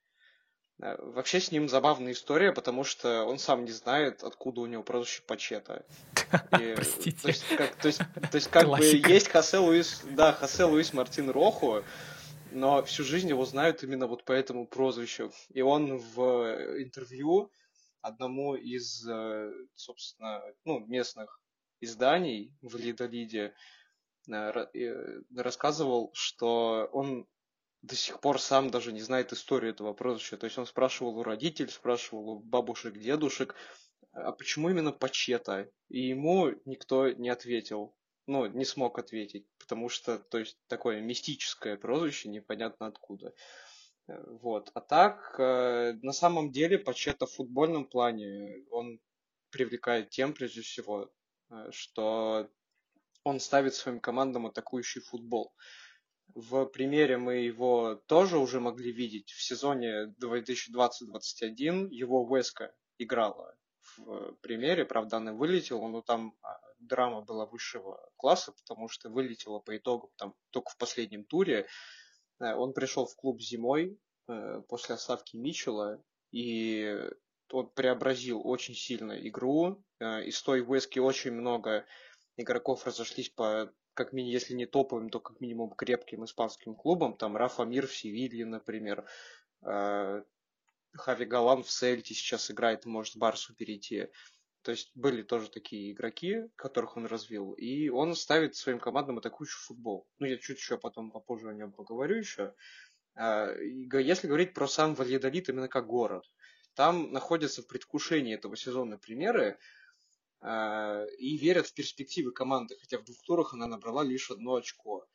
[0.82, 4.82] А, вообще с ним забавная история, потому что он сам не знает, откуда у него
[4.82, 5.86] прозвище Пачета.
[6.50, 7.22] Простите.
[7.22, 10.92] То есть, как, то есть, то есть, как бы есть Хосе Луис, да, Хосе Луис
[10.92, 11.84] Мартин Рохо,
[12.50, 15.32] но всю жизнь его знают именно вот по этому прозвищу.
[15.50, 16.22] И он в
[16.82, 17.52] интервью
[18.04, 21.40] одному из, э, собственно, ну, местных
[21.80, 23.54] изданий в Лидолиде
[24.28, 27.26] э, э, рассказывал, что он
[27.80, 30.36] до сих пор сам даже не знает историю этого прозвища.
[30.36, 33.54] То есть он спрашивал у родителей, спрашивал у бабушек, дедушек,
[34.12, 35.70] а почему именно Пачета?
[35.88, 37.96] И ему никто не ответил.
[38.26, 43.28] Ну, не смог ответить, потому что, то есть, такое мистическое прозвище, непонятно откуда.
[43.28, 43.32] Э,
[44.06, 44.70] вот.
[44.74, 49.00] А так, э, на самом деле, Пачета в футбольном плане, он
[49.50, 51.10] привлекает тем, прежде всего,
[51.50, 52.50] э, что
[53.24, 55.54] он ставит своим командам атакующий футбол.
[56.34, 59.30] В примере мы его тоже уже могли видеть.
[59.30, 63.56] В сезоне 2020-2021 его Веска играла
[63.96, 69.58] в примере, правда, она вылетела, но там а, драма была высшего класса, потому что вылетела
[69.58, 71.66] по итогам там только в последнем туре.
[72.40, 76.98] Э, он пришел в клуб зимой э, после оставки Мичела, и
[77.50, 79.82] он преобразил очень сильно игру.
[80.00, 81.84] Э, из той Вески очень много
[82.36, 87.16] игроков разошлись по, как минимум, если не топовым, то как минимум крепким испанским клубам.
[87.16, 89.06] Там Рафа Мир в Севилье, например.
[90.96, 94.08] Хави Галан в Сельте сейчас играет, может Барсу перейти.
[94.64, 99.60] То есть были тоже такие игроки, которых он развил, и он ставит своим командам атакующий
[99.60, 100.08] футбол.
[100.18, 102.54] Ну, я чуть еще потом попозже о нем поговорю еще.
[103.14, 106.24] Э, если говорить про сам Вальедолит именно как город,
[106.74, 109.58] там находятся в предвкушении этого сезона примеры
[110.40, 115.06] э, и верят в перспективы команды, хотя в двух турах она набрала лишь одно очко.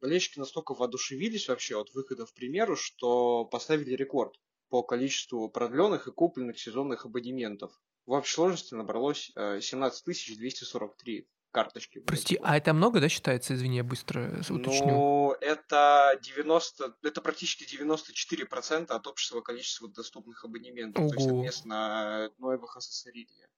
[0.00, 4.34] Болельщики настолько воодушевились вообще от выхода в примеру, что поставили рекорд
[4.68, 7.80] по количеству продленных и купленных сезонных абонементов.
[8.06, 12.00] В общей сложности набралось 17 э, 243 карточки.
[12.00, 13.54] Прости, а это много, да, считается?
[13.54, 14.86] Извини, я быстро уточню.
[14.86, 21.04] Ну, это 90, это практически 94% от общего количества доступных абонементов.
[21.04, 21.10] Ого.
[21.10, 23.48] То есть отместно Ноевых Ассасоридия.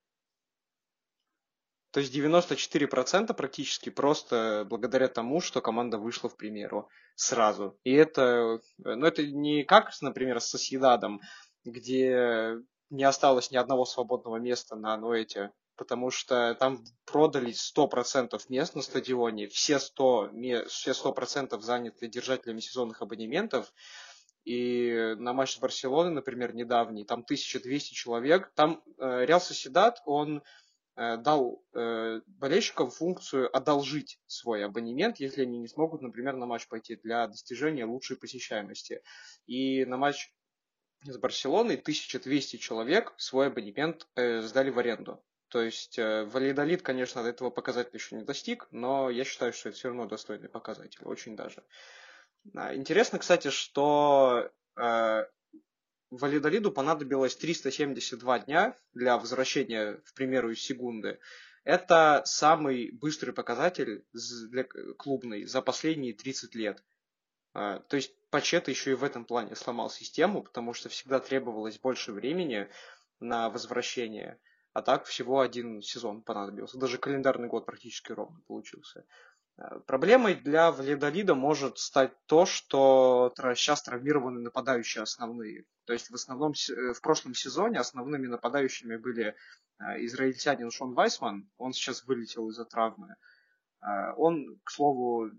[1.93, 7.79] То есть 94% практически просто благодаря тому, что команда вышла в примеру сразу.
[7.85, 11.21] И это, ну это не как, например, с Соседадом,
[11.65, 12.59] где
[12.97, 18.75] не осталось ни одного свободного места на ну, эти потому что там продались 100% мест
[18.75, 23.73] на стадионе, все 100%, все 100% заняты держателями сезонных абонементов,
[24.45, 30.43] и на матч с Барселоной, например, недавний, там 1200 человек, там э, Реал Соседат, он
[30.97, 36.69] э, дал э, болельщикам функцию одолжить свой абонемент, если они не смогут, например, на матч
[36.69, 39.01] пойти для достижения лучшей посещаемости.
[39.47, 40.31] И на матч
[41.05, 45.23] с Барселоной 1200 человек свой абонемент э, сдали в аренду.
[45.49, 49.69] То есть э, валидолит, конечно, до этого показателя еще не достиг, но я считаю, что
[49.69, 51.63] это все равно достойный показатель, очень даже.
[52.55, 55.25] А, интересно, кстати, что э,
[56.11, 61.21] валидолиду понадобилось 372 дня для возвращения, в примеру, из секунды.
[61.65, 66.83] Это самый быстрый показатель для клубный за последние 30 лет.
[67.53, 71.79] А, то есть Пачета еще и в этом плане сломал систему, потому что всегда требовалось
[71.79, 72.69] больше времени
[73.21, 74.39] на возвращение–
[74.75, 76.79] а так всего один сезон понадобился.
[76.79, 79.07] Даже календарный год практически ровно получился.
[79.57, 85.65] Э, проблемой для Валидолида может стать то, что сейчас травмированы нападающие основные.
[85.85, 91.49] То есть в основном э, в прошлом сезоне основными нападающими были э, израильтянин Шон Вайсман,
[91.57, 93.15] он сейчас вылетел из-за травмы.
[94.17, 95.31] Он, к слову,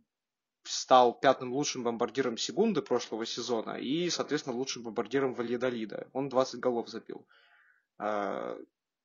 [0.65, 6.09] стал пятым лучшим бомбардиром секунды прошлого сезона и, соответственно, лучшим бомбардиром Вальедолида.
[6.13, 7.27] Он 20 голов забил.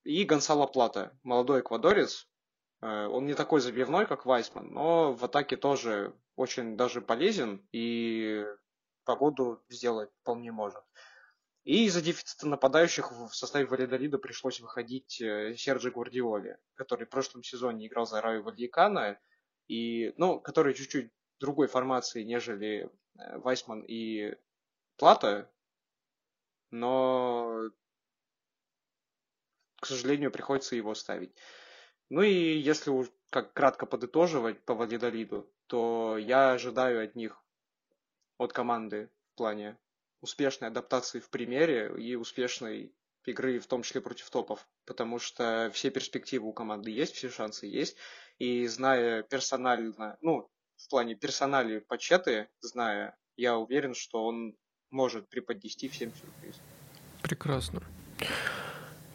[0.04, 2.26] И Гонсало Плата, молодой эквадорец.
[2.80, 8.46] Э, он не такой забивной, как Вайсман, но в атаке тоже очень даже полезен и
[9.04, 10.82] погоду сделать вполне может.
[11.64, 17.42] И из-за дефицита нападающих в составе Валидолида пришлось выходить э, Серджи Гвардиоли, который в прошлом
[17.42, 19.18] сезоне играл за Раю Вальякана,
[19.68, 24.34] и, ну, который чуть-чуть другой формации, нежели э, Вайсман и
[24.96, 25.50] Плата,
[26.70, 27.70] но
[29.80, 31.34] к сожалению, приходится его ставить.
[32.10, 37.42] Ну и если уж как кратко подытоживать по Валидолиду, то я ожидаю от них,
[38.36, 39.78] от команды в плане
[40.20, 45.90] успешной адаптации в примере и успешной игры, в том числе против топов, потому что все
[45.90, 47.96] перспективы у команды есть, все шансы есть,
[48.38, 50.50] и зная персонально, ну,
[50.84, 54.54] в плане персонали почеты, зная, я уверен, что он
[54.90, 56.56] может преподнести всем сюрприз.
[57.22, 57.82] Прекрасно.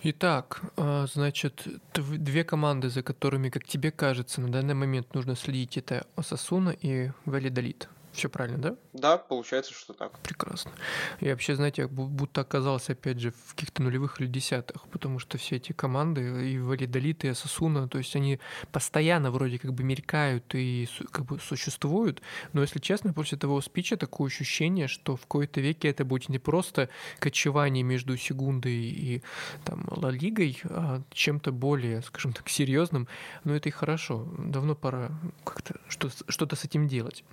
[0.03, 5.77] Итак, а, значит, две команды, за которыми, как тебе кажется, на данный момент нужно следить,
[5.77, 7.89] это Осасуна и Валидолит.
[8.15, 8.75] Все правильно, да?
[8.93, 10.17] Да, получается, что так.
[10.19, 10.71] Прекрасно.
[11.19, 15.37] Я вообще, знаете, я будто оказался, опять же, в каких-то нулевых или десятых, потому что
[15.37, 18.39] все эти команды, и Валидолит, и Асасуна, то есть они
[18.71, 22.21] постоянно вроде как бы мелькают и как бы существуют,
[22.53, 26.39] но, если честно, после того спича такое ощущение, что в какой-то веке это будет не
[26.39, 29.23] просто кочевание между Сегундой и
[29.65, 33.07] там Ла Лигой, а чем-то более, скажем так, серьезным,
[33.43, 34.27] но это и хорошо.
[34.37, 35.11] Давно пора
[35.43, 37.23] как-то что-то с этим делать.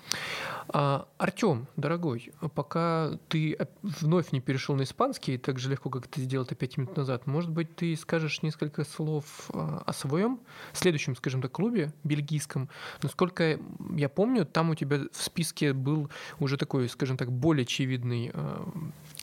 [0.75, 6.23] А, Артем, дорогой, пока ты вновь не перешел на испанский, так же легко, как ты
[6.23, 10.41] сделал это пять минут назад, может быть, ты скажешь несколько слов а, о своем
[10.73, 12.71] следующем, скажем так, клубе бельгийском.
[13.03, 13.61] Насколько
[13.95, 18.67] я помню, там у тебя в списке был уже такой, скажем так, более очевидный а,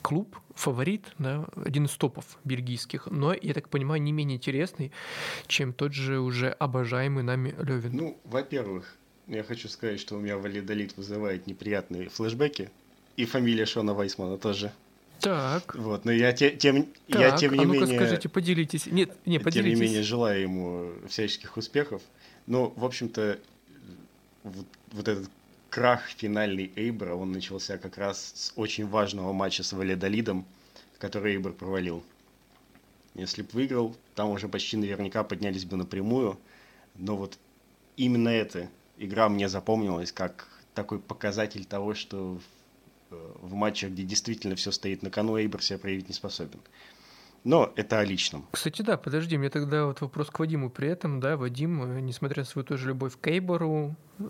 [0.02, 4.92] клуб, фаворит, да, один из топов бельгийских, но, я так понимаю, не менее интересный,
[5.48, 7.96] чем тот же уже обожаемый нами Левин.
[7.96, 8.99] Ну, во-первых,
[9.30, 12.70] я хочу сказать, что у меня валидолит вызывает неприятные флешбеки.
[13.16, 14.72] И фамилия Шона Вайсмана тоже.
[15.20, 15.74] Так.
[15.76, 17.96] Вот, но я, те, тем, так, я тем не а ну менее...
[17.96, 18.86] скажите, поделитесь.
[18.86, 19.72] Нет, не, поделитесь.
[19.72, 22.02] Тем не менее, желаю ему всяческих успехов.
[22.46, 23.38] Но, в общем-то,
[24.42, 25.30] вот, вот этот
[25.68, 30.44] крах финальный Эйбра, он начался как раз с очень важного матча с Валидолидом,
[30.98, 32.02] который Эйбр провалил.
[33.14, 36.38] Если бы выиграл, там уже почти наверняка поднялись бы напрямую.
[36.96, 37.38] Но вот
[37.96, 38.68] именно это
[39.00, 42.38] игра мне запомнилась как такой показатель того, что
[43.10, 46.60] э, в матчах, где действительно все стоит на кону, Эйбер себя проявить не способен.
[47.42, 48.46] Но это о личном.
[48.52, 52.42] Кстати, да, подожди, мне тогда вот вопрос к Вадиму при этом, да, Вадим, э, несмотря
[52.42, 54.24] на свою тоже любовь к Эйбору, э,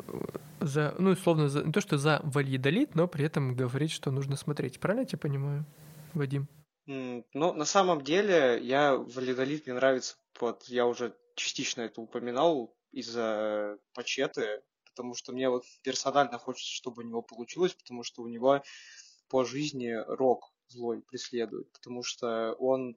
[0.61, 4.37] за, ну, условно, за, не то, что за валидолит, но при этом говорит, что нужно
[4.37, 4.79] смотреть.
[4.79, 5.67] Правильно я тебя понимаю,
[6.15, 6.49] Вадим?
[6.87, 13.79] Ну, на самом деле, я валидолит мне нравится, вот я уже частично это упоминал из-за
[13.95, 18.63] Пачеты, потому что мне вот персонально хочется, чтобы у него получилось, потому что у него
[19.29, 22.97] по жизни рок злой преследует, потому что он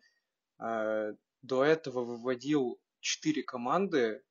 [0.60, 4.24] э, до этого выводил четыре команды,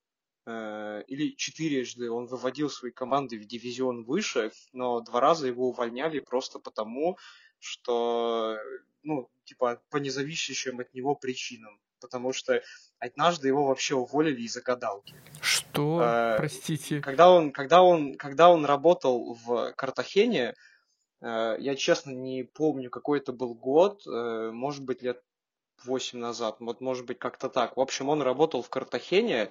[0.47, 6.21] э, или четырежды он выводил свои команды в дивизион выше, но два раза его увольняли
[6.21, 7.19] просто потому,
[7.59, 8.59] что,
[9.03, 11.81] ну, типа, по независящим от него причинам.
[12.03, 12.63] Потому что
[12.99, 15.15] однажды его вообще уволили из-за гадалки.
[15.41, 16.01] Что?
[16.03, 17.01] А, Простите.
[17.01, 20.55] Когда он, когда, он, когда он работал в Картахене,
[21.23, 25.23] э, я честно не помню, какой это был год, э, может быть, лет
[25.85, 27.77] 8 назад, вот может быть как-то так.
[27.77, 29.51] В общем, он работал в Картахене,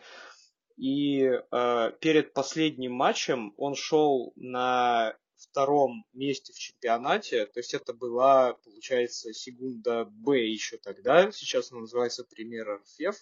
[0.77, 7.93] и э, перед последним матчем он шел на втором месте в чемпионате, то есть это
[7.93, 13.15] была, получается, Сегунда Б еще тогда, сейчас она называется Примера ФЕФ,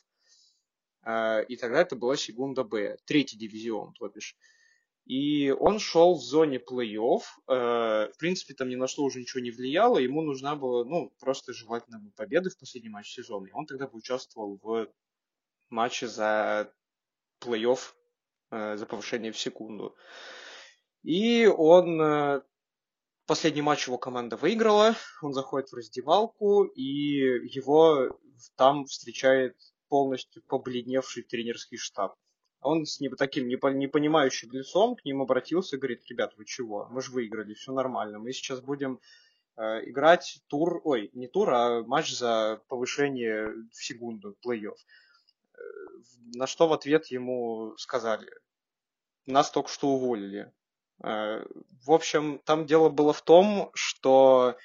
[1.01, 4.35] а, и тогда это была Сегунда Б, третий дивизион, то бишь.
[5.09, 7.21] И он шел в зоне плей-офф.
[7.47, 9.97] Э, в принципе, там ни на что уже ничего не влияло.
[9.97, 13.47] Ему нужна была, ну, просто желательно победа в последний матч сезона.
[13.47, 14.87] И он тогда участвовал в
[15.71, 16.71] матче за
[17.41, 17.79] плей-офф,
[18.51, 19.95] э, за повышение в секунду.
[21.03, 22.41] И он э,
[23.25, 28.19] последний матч его команда выиграла, он заходит в раздевалку, и его
[28.55, 29.55] там встречает
[29.87, 32.15] полностью побледневший тренерский штаб.
[32.61, 36.87] Он с ним таким непонимающим лицом к ним обратился и говорит, ребят, вы чего?
[36.91, 38.19] Мы же выиграли, все нормально.
[38.19, 38.99] Мы сейчас будем
[39.55, 44.75] э, играть тур, ой, не тур, а матч за повышение в секунду, плей-офф.
[44.75, 45.59] Э,
[46.33, 48.29] на что в ответ ему сказали,
[49.25, 50.51] нас только что уволили.
[51.03, 51.43] Э,
[51.85, 54.57] в общем, там дело было в том, что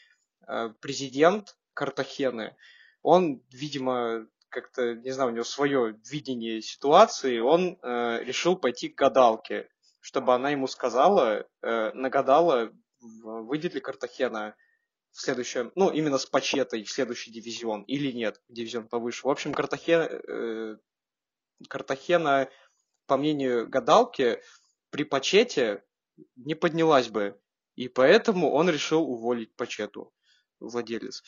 [0.47, 2.57] э, президент Картахены,
[3.03, 8.97] он, видимо, как-то, не знаю, у него свое видение ситуации, он э, решил пойти к
[8.97, 9.68] гадалке,
[10.01, 12.70] чтобы она ему сказала, нагадала,
[13.01, 14.55] выйдет ли Картахена
[15.12, 19.27] в следующем, ну, именно с Пачетой в следующий дивизион или нет, дивизион повыше.
[19.27, 20.79] В общем, Картахена,
[21.70, 22.51] Картахена,
[23.07, 24.42] по мнению гадалки,
[24.90, 25.83] при Пачете
[26.37, 27.38] не поднялась бы.
[27.77, 30.12] И поэтому он решил уволить Пачету,
[30.61, 31.22] владелец.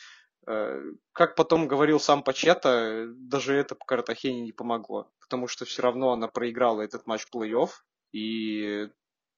[0.47, 5.81] Э, как потом говорил сам Пачета, даже это по Картахене не помогло, потому что все
[5.81, 7.69] равно она проиграла этот матч плей-офф,
[8.13, 8.89] и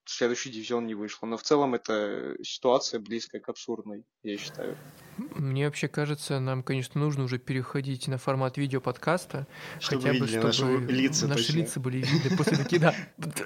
[0.10, 1.26] следующий дивизион не вышло.
[1.26, 4.78] Но в целом это ситуация близкая к абсурдной, я считаю.
[5.36, 9.48] Мне вообще кажется, нам, конечно, нужно уже переходить на формат видеоподкаста,
[9.80, 12.82] чтобы хотя бы чтобы наши лица, наши лица были видны после таких.
[12.82, 12.96] Да,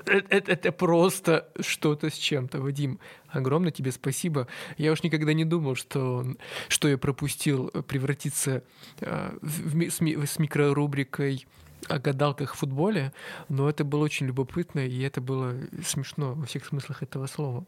[0.06, 2.99] это просто что-то с чем-то, Вадим.
[3.28, 4.47] Огромное тебе спасибо.
[4.78, 6.26] Я уж никогда не думал, что
[6.67, 8.63] что я пропустил превратиться
[9.02, 11.47] а, с микрорубрикой
[11.89, 13.13] о гадалках в футболе,
[13.49, 17.65] но это было очень любопытно, и это было смешно во всех смыслах этого слова.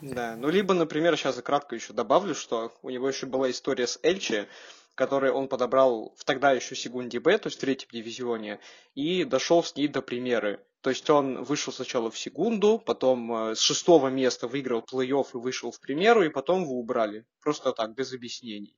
[0.00, 3.86] Да, ну либо, например, сейчас я кратко еще добавлю, что у него еще была история
[3.86, 4.46] с Эльчи,
[4.94, 8.60] который он подобрал в тогда еще секунде Б, то есть в третьем дивизионе,
[8.94, 10.60] и дошел с ней до примеры.
[10.80, 15.36] То есть он вышел сначала в секунду, потом э, с шестого места выиграл плей-офф и
[15.38, 17.26] вышел в примеру, и потом его убрали.
[17.40, 18.76] Просто так, без объяснений.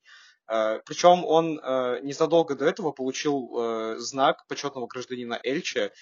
[0.50, 5.92] Э, Причем он э, незадолго до этого получил э, знак почетного гражданина Эльче,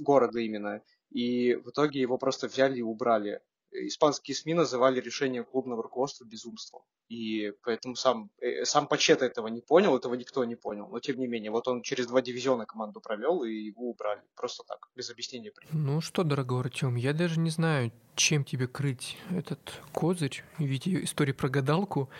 [0.00, 3.40] города именно, и в итоге его просто взяли и убрали
[3.72, 6.82] испанские СМИ называли решение клубного руководства безумством.
[7.08, 10.88] И поэтому сам, э, сам Пачета этого не понял, этого никто не понял.
[10.88, 14.22] Но тем не менее, вот он через два дивизиона команду провел, и его убрали.
[14.34, 15.52] Просто так, без объяснения.
[15.72, 21.02] Ну что, дорогой Артем, я даже не знаю, чем тебе крыть этот козырь в виде
[21.04, 22.10] истории про гадалку,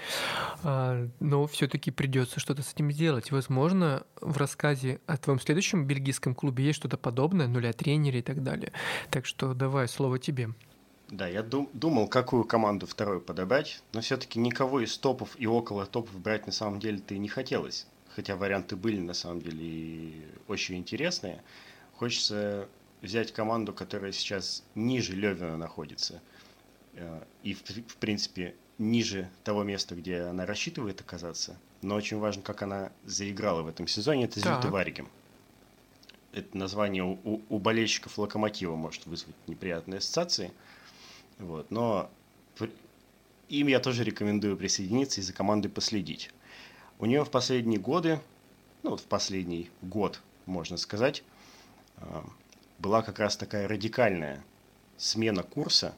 [0.63, 3.31] а, но все-таки придется что-то с этим сделать.
[3.31, 8.21] Возможно, в рассказе о твоем следующем бельгийском клубе есть что-то подобное, ну или о тренере
[8.21, 8.73] и так далее.
[9.11, 10.51] Так что давай, слово тебе.
[11.13, 15.85] Да, я дум- думал, какую команду вторую подобрать, но все-таки никого из топов и около
[15.85, 17.87] топов брать на самом деле-то и не хотелось.
[18.17, 21.43] Хотя варианты были на самом деле и очень интересные.
[21.97, 22.67] Хочется
[23.03, 26.23] взять команду, которая сейчас ниже Левина находится.
[26.95, 31.59] Э, и, в, в принципе, ниже того места, где она рассчитывает оказаться.
[31.83, 34.25] Но очень важно, как она заиграла в этом сезоне.
[34.25, 35.11] Это Зюта Варигем.
[36.33, 40.53] Это название у, у болельщиков Локомотива может вызвать неприятные ассоциации–
[41.43, 42.11] вот, но
[43.49, 46.31] им я тоже рекомендую присоединиться и за командой последить.
[46.99, 48.21] У нее в последние годы,
[48.83, 51.23] ну вот в последний год, можно сказать,
[52.79, 54.43] была как раз такая радикальная
[54.97, 55.95] смена курса.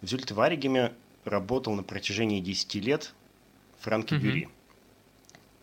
[0.00, 0.92] В Зюльтваригеме
[1.24, 3.14] работал на протяжении 10 лет
[3.80, 4.22] Франки угу.
[4.22, 4.48] Бюри.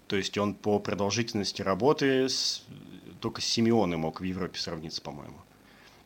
[0.07, 2.63] То есть он по продолжительности работы с,
[3.19, 5.37] только с Симеоной мог в Европе сравниться, по-моему.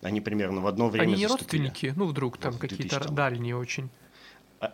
[0.04, 1.64] Они примерно в одно время Они не заступили.
[1.64, 1.94] родственники?
[1.98, 3.90] Ну, вдруг там какие-то дальние очень.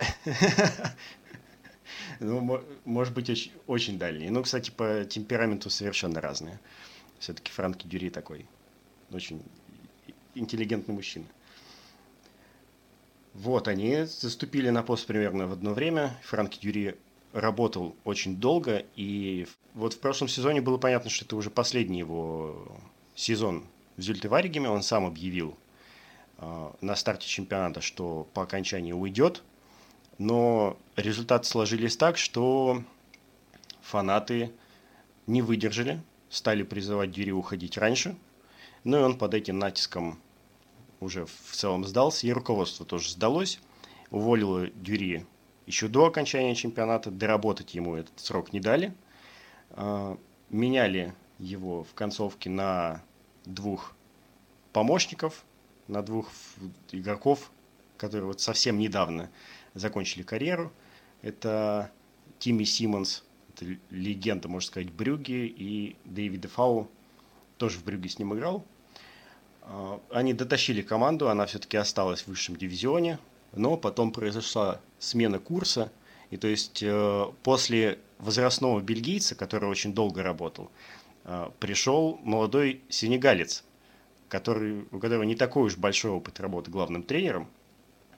[2.19, 4.30] Ну, может быть, очень, очень дальние.
[4.30, 6.59] Ну, кстати, по темпераменту совершенно разные.
[7.17, 8.45] Все-таки Франки Дюри такой
[9.11, 9.41] очень
[10.36, 11.25] интеллигентный мужчина.
[13.34, 16.17] Вот, они заступили на пост примерно в одно время.
[16.23, 16.97] Франки Дюри
[17.32, 22.67] работал очень долго, и вот в прошлом сезоне было понятно, что это уже последний его
[23.15, 23.63] сезон
[24.00, 24.70] в Зюльтеваригеме.
[24.70, 25.58] Он сам объявил
[26.38, 29.43] э, на старте чемпионата, что по окончании уйдет,
[30.18, 32.84] но результаты сложились так, что
[33.82, 34.52] фанаты
[35.28, 38.16] не выдержали, стали призывать Дюри уходить раньше,
[38.84, 40.20] ну и он под этим натиском
[41.00, 43.60] уже в целом сдался, и руководство тоже сдалось,
[44.10, 45.26] уволило Дюри
[45.66, 48.93] еще до окончания чемпионата, доработать ему этот срок не дали,
[49.72, 50.18] а,
[50.50, 53.04] меняли его в концовке на
[53.54, 53.93] двух
[54.74, 55.43] помощников,
[55.88, 56.30] на двух
[56.91, 57.52] игроков,
[57.97, 59.30] которые вот совсем недавно
[59.74, 60.72] закончили карьеру.
[61.22, 61.91] Это
[62.38, 63.24] Тимми Симмонс,
[63.54, 66.89] это легенда, можно сказать, Брюги, и Дэвид Дефау
[67.58, 68.64] тоже в Брюге с ним играл.
[69.64, 73.20] А, они дотащили команду, она все-таки осталась в высшем дивизионе,
[73.54, 75.91] но потом произошла смена курса,
[76.30, 80.70] и то есть э, после возрастного бельгийца, который очень долго работал,
[81.59, 83.63] пришел молодой сенегалец,
[84.27, 87.47] который, у которого не такой уж большой опыт работы главным тренером,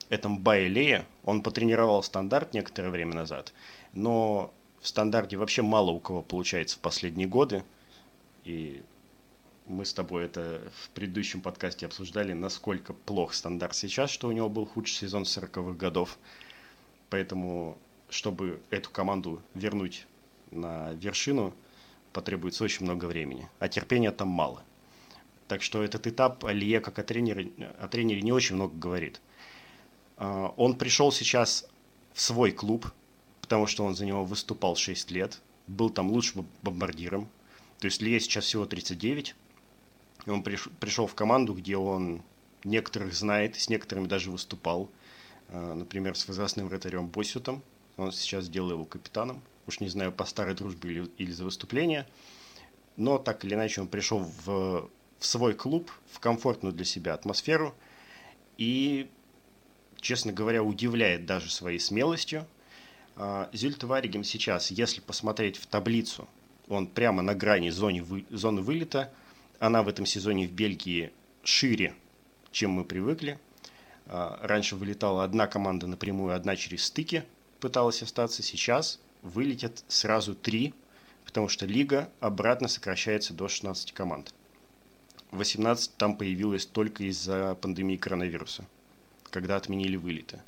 [0.08, 3.52] это Мбае Лея, он потренировал стандарт некоторое время назад,
[3.92, 7.64] но в стандарте вообще мало у кого получается в последние годы,
[8.44, 8.82] и
[9.66, 14.48] мы с тобой это в предыдущем подкасте обсуждали, насколько плох стандарт сейчас, что у него
[14.48, 16.18] был худший сезон 40-х годов.
[17.10, 17.78] Поэтому,
[18.10, 20.06] чтобы эту команду вернуть
[20.50, 21.54] на вершину,
[22.12, 23.48] потребуется очень много времени.
[23.58, 24.62] А терпения там мало.
[25.48, 29.20] Так что этот этап Алие, как о тренере, о тренере не очень много говорит.
[30.16, 31.68] А, он пришел сейчас
[32.12, 32.90] в свой клуб,
[33.40, 37.28] потому что он за него выступал 6 лет, был там лучшим бомбардиром.
[37.78, 39.34] То есть Лие сейчас всего 39,
[40.26, 42.22] и он приш, пришел в команду, где он
[42.64, 44.88] некоторых знает, с некоторыми даже выступал.
[45.48, 47.62] А, например, с возрастным вратарем Босютом.
[47.96, 49.42] Он сейчас сделал его капитаном.
[49.72, 52.06] Уж не знаю, по старой дружбе или, или за выступление.
[52.96, 57.74] Но так или иначе он пришел в, в свой клуб, в комфортную для себя атмосферу.
[58.58, 59.08] И,
[60.00, 62.46] честно говоря, удивляет даже своей смелостью.
[63.16, 66.28] А, Зюльт Варигем сейчас, если посмотреть в таблицу,
[66.68, 69.12] он прямо на грани зоны, вы, зоны вылета–
[69.62, 71.12] она в этом сезоне в Бельгии
[71.44, 71.94] шире,
[72.50, 73.38] чем мы привыкли.
[74.06, 77.22] А, раньше вылетала одна команда напрямую, одна через стыки
[77.60, 78.42] пыталась остаться.
[78.42, 80.74] Сейчас вылетят сразу три,
[81.24, 84.34] потому что лига обратно сокращается до 16 команд.
[85.30, 88.66] 18 там появилось только из-за пандемии коронавируса,
[89.30, 90.42] когда отменили вылеты.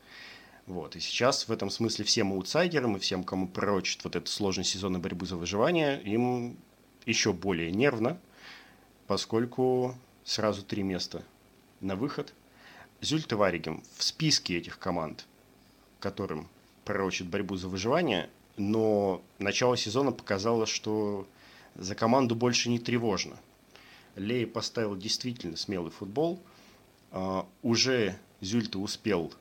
[0.66, 0.96] Вот.
[0.96, 4.96] И сейчас в этом смысле всем аутсайдерам и всем, кому пророчит вот этот сложный сезон
[4.96, 6.56] и борьбу за выживание, им
[7.06, 8.18] еще более нервно–
[9.06, 9.94] поскольку
[10.24, 11.22] сразу три места
[11.80, 12.32] на выход.
[13.00, 15.26] Зюльтоваригем в списке этих команд,
[16.00, 16.48] которым
[16.84, 21.26] пророчит борьбу за выживание, но начало сезона показало, что
[21.74, 23.36] за команду больше не тревожно.
[24.16, 26.40] Лей поставил действительно смелый футбол.
[27.10, 29.32] Uh, уже Зюльта успел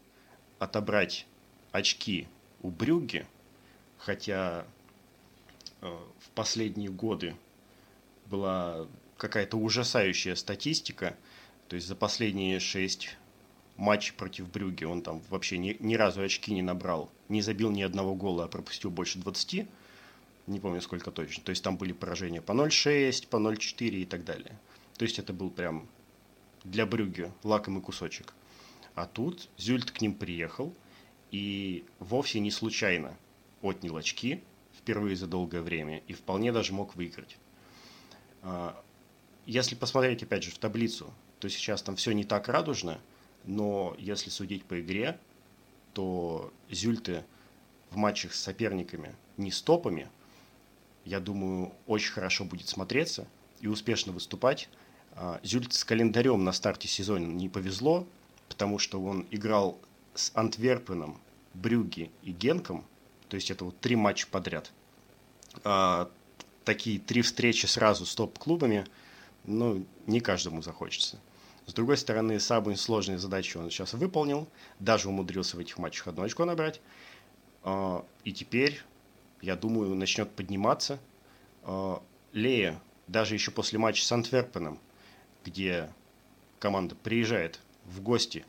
[0.60, 1.26] отобрать
[1.72, 2.28] очки
[2.62, 3.26] у Брюги,
[3.98, 4.66] хотя
[5.82, 7.36] uh, в последние годы
[8.28, 8.88] была
[9.18, 11.16] какая-то ужасающая статистика.
[11.68, 13.16] То есть за последние шесть
[13.84, 17.12] матчей против Брюги он там вообще ни, ни разу очки не набрал.
[17.30, 19.68] Не забил ни одного гола, а пропустил больше 20.
[20.48, 21.44] Не помню сколько точно.
[21.44, 24.58] То есть там были поражения по 0-6, по 0-4 и так далее.
[24.98, 25.88] То есть это был прям
[26.64, 28.34] для Брюги лакомый кусочек.
[28.96, 30.74] А тут Зюльт к ним приехал
[31.32, 33.18] и вовсе не случайно
[33.62, 34.42] отнял очки
[34.78, 37.38] впервые за долгое время и вполне даже мог выиграть.
[38.44, 38.82] А,
[39.46, 43.00] если посмотреть, опять же, в таблицу, то сейчас там все не так радужно,
[43.46, 45.20] но если судить по игре,
[45.94, 47.24] то Зюльты
[47.92, 50.10] в матчах с соперниками не стопами,
[51.06, 53.28] я думаю, очень хорошо будет смотреться
[53.60, 54.70] и успешно выступать.
[55.16, 58.08] А, Зюльт с календарем на старте сезона не повезло,
[58.50, 59.78] потому что он играл
[60.16, 61.20] с Антверпеном
[61.54, 62.86] Брюги и Генком,
[63.30, 64.72] то есть это вот три матча подряд,
[65.64, 66.10] а,
[66.64, 68.86] такие три встречи сразу с топ-клубами,
[69.44, 71.20] ну, не каждому захочется.
[71.66, 74.48] С другой стороны, самые сложные задачи он сейчас выполнил,
[74.80, 76.82] даже умудрился в этих матчах одно очко набрать.
[77.64, 78.82] А, и теперь,
[79.42, 81.00] я думаю, начнет подниматься.
[81.64, 82.04] А,
[82.34, 84.80] Лея, даже еще после матча с Антверпеном,
[85.46, 85.90] где
[86.60, 88.46] команда приезжает в гости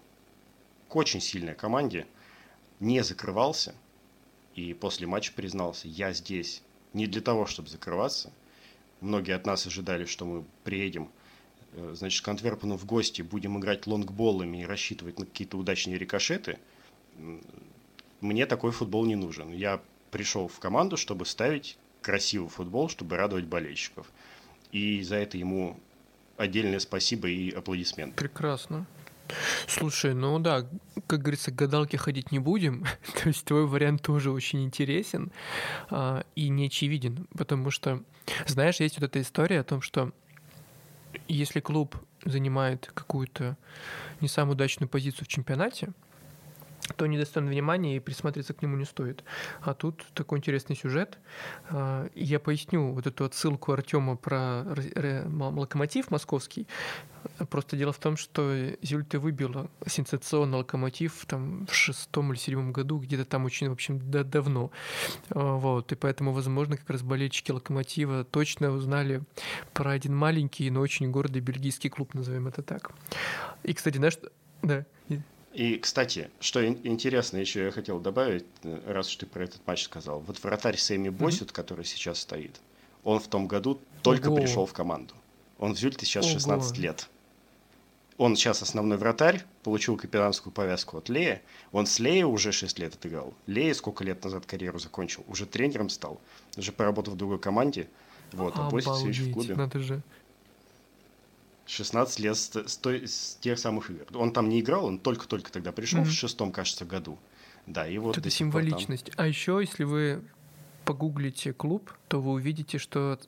[0.89, 2.07] к очень сильной команде,
[2.81, 3.75] не закрывался
[4.55, 6.63] и после матча признался, я здесь
[6.93, 8.33] не для того, чтобы закрываться.
[9.01, 11.11] Многие от нас ожидали, что мы приедем
[11.93, 16.59] значит, к Антверпену в гости, будем играть лонгболами и рассчитывать на какие-то удачные рикошеты.
[18.21, 19.53] Мне такой футбол не нужен.
[19.53, 24.07] Я пришел в команду, чтобы ставить красивый футбол, чтобы радовать болельщиков.
[24.73, 25.79] И за это ему
[26.37, 28.17] отдельное спасибо и аплодисменты.
[28.17, 28.87] Прекрасно.
[29.67, 30.67] Слушай, ну да,
[31.07, 32.85] как говорится, к гадалке ходить не будем.
[33.23, 35.33] То есть твой вариант тоже очень интересен
[35.91, 38.03] а, и не очевиден, потому что,
[38.47, 40.13] знаешь, есть вот эта история о том, что
[41.29, 43.57] если клуб занимает какую-то
[44.21, 45.93] не самую удачную позицию в чемпионате,
[46.97, 49.25] то недостоин внимания и присмотреться к нему не стоит.
[49.63, 51.19] А тут такой интересный сюжет.
[51.71, 54.65] А, я поясню вот эту отсылку Артема про
[55.35, 56.67] локомотив московский.
[57.49, 62.99] Просто дело в том, что Зюльте выбила сенсационный локомотив там в шестом или седьмом году,
[62.99, 64.71] где-то там очень, в общем, да, давно.
[65.31, 65.91] А, вот.
[65.93, 69.23] И поэтому, возможно, как раз болельщики локомотива точно узнали
[69.73, 72.93] про один маленький, но очень гордый бельгийский клуб, назовем это так.
[73.63, 74.19] И, кстати, знаешь,
[74.63, 74.85] да,
[75.55, 79.85] и, кстати, что интересно еще я хотел добавить, э, раз уж ты про этот матч
[79.85, 80.19] сказал.
[80.21, 81.55] Вот вратарь Сэмми Босют, mm-hmm.
[81.55, 82.61] который сейчас стоит,
[83.05, 84.37] он в том году только Ого.
[84.37, 85.15] пришел в команду.
[85.59, 86.35] Он в Зюльте сейчас Ого.
[86.35, 87.09] 16 лет.
[88.17, 91.41] Он сейчас основной вратарь, получил капитанскую повязку от Лея.
[91.71, 93.33] Он с Лея уже 6 лет отыграл.
[93.47, 95.25] Лея сколько лет назад карьеру закончил?
[95.29, 96.21] Уже тренером стал.
[96.57, 97.89] Уже поработал в другой команде.
[98.33, 99.55] Вот, а Босит все еще в клубе.
[99.55, 100.03] Надо же.
[101.67, 104.05] 16 лет с, с, той, с тех самых игр.
[104.15, 106.05] Он там не играл, он только-только тогда пришел mm-hmm.
[106.05, 107.19] в шестом, кажется, году.
[107.67, 109.07] Да, и вот Это символичность.
[109.07, 109.15] Там...
[109.17, 110.23] А еще, если вы
[110.85, 113.19] погуглите клуб, то вы увидите, что,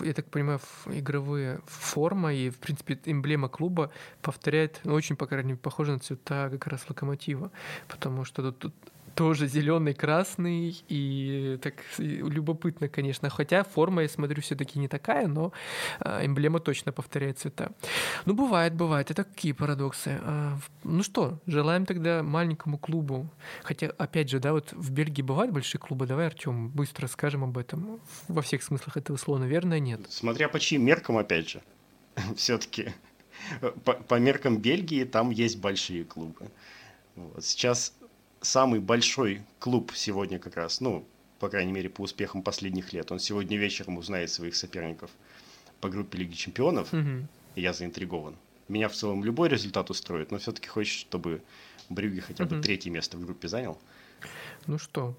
[0.00, 5.50] я так понимаю, игровые форма и, в принципе, эмблема клуба повторяет, ну, очень, по крайней
[5.50, 7.50] мере, похоже на цвета как раз локомотива,
[7.86, 8.74] потому что тут, тут
[9.18, 13.28] тоже зеленый, красный и так любопытно, конечно.
[13.30, 15.52] Хотя форма, я смотрю, все-таки не такая, но
[15.98, 17.72] а, эмблема точно повторяет цвета.
[18.26, 19.10] Ну, бывает, бывает.
[19.10, 20.20] Это какие парадоксы?
[20.22, 23.28] А, ну что, желаем тогда маленькому клубу.
[23.64, 26.06] Хотя, опять же, да, вот в Бельгии бывают большие клубы.
[26.06, 28.00] Давай, Артем, быстро скажем об этом.
[28.28, 30.00] Во всех смыслах этого слова, наверное, нет.
[30.08, 31.60] Смотря по чьим меркам, опять же.
[32.36, 32.92] Все-таки
[33.84, 36.52] по, по меркам Бельгии там есть большие клубы.
[37.16, 37.44] Вот.
[37.44, 37.94] Сейчас
[38.40, 41.06] самый большой клуб сегодня как раз, ну,
[41.38, 43.10] по крайней мере, по успехам последних лет.
[43.12, 45.10] Он сегодня вечером узнает своих соперников
[45.80, 47.26] по группе Лиги Чемпионов, угу.
[47.54, 48.36] и я заинтригован.
[48.68, 51.42] Меня в целом любой результат устроит, но все-таки хочется, чтобы
[51.88, 52.62] Брюги хотя бы угу.
[52.62, 53.78] третье место в группе занял.
[54.66, 55.16] Ну что,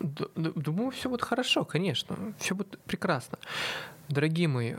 [0.00, 3.38] думаю, все будет хорошо, конечно, все будет прекрасно.
[4.08, 4.74] Дорогие мои,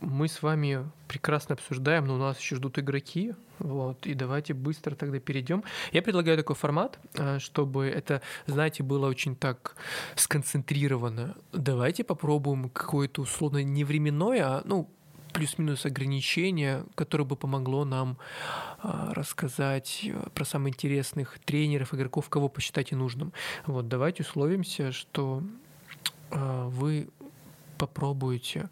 [0.00, 4.94] мы с вами прекрасно обсуждаем, но у нас еще ждут игроки, вот, и давайте быстро
[4.94, 5.64] тогда перейдем.
[5.92, 9.76] Я предлагаю такой формат, а, чтобы это, знаете, было очень так
[10.16, 11.36] сконцентрировано.
[11.52, 14.90] Давайте попробуем какое-то условно не временное, а, ну,
[15.34, 18.16] плюс-минус ограничение, которое бы помогло нам
[18.78, 23.32] а, рассказать про самых интересных тренеров, игроков, кого посчитаете нужным.
[23.66, 25.42] Вот, давайте условимся, что
[26.30, 27.08] а, вы
[27.74, 28.70] попробуйте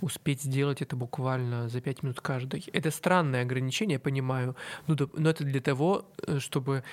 [0.00, 2.64] успеть сделать это буквально за 5 минут каждый.
[2.72, 4.56] Это странное ограничение, я понимаю,
[4.86, 6.84] но это для того, э, чтобы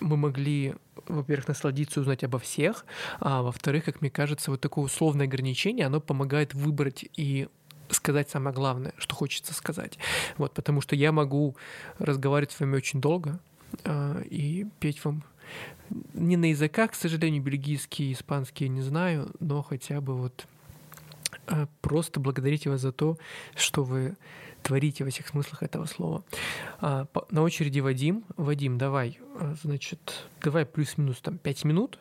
[0.00, 0.74] мы могли,
[1.06, 2.86] во-первых, насладиться, узнать обо всех,
[3.20, 7.48] а во-вторых, как мне кажется, вот такое условное ограничение, оно помогает выбрать и
[7.90, 9.98] сказать самое главное, что хочется сказать.
[10.38, 11.56] Вот, потому что я могу
[11.98, 13.38] разговаривать с вами очень долго
[13.84, 15.24] э, и петь вам
[16.14, 20.46] не на языках, к сожалению, бельгийский, испанский не знаю, но хотя бы вот
[21.46, 23.18] а, просто благодарить вас за то,
[23.54, 24.16] что вы
[24.62, 26.24] творите во всех смыслах этого слова.
[26.80, 28.24] А, на очереди Вадим.
[28.36, 31.98] Вадим, давай, а, значит, давай плюс-минус там 5 минут,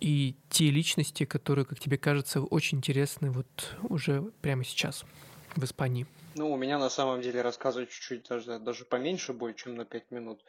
[0.00, 5.04] и те личности, которые, как тебе кажется, очень интересны вот уже прямо сейчас
[5.56, 6.06] в Испании.
[6.36, 10.10] Ну, у меня на самом деле рассказывать чуть-чуть даже, даже поменьше будет, чем на 5
[10.10, 10.44] минут.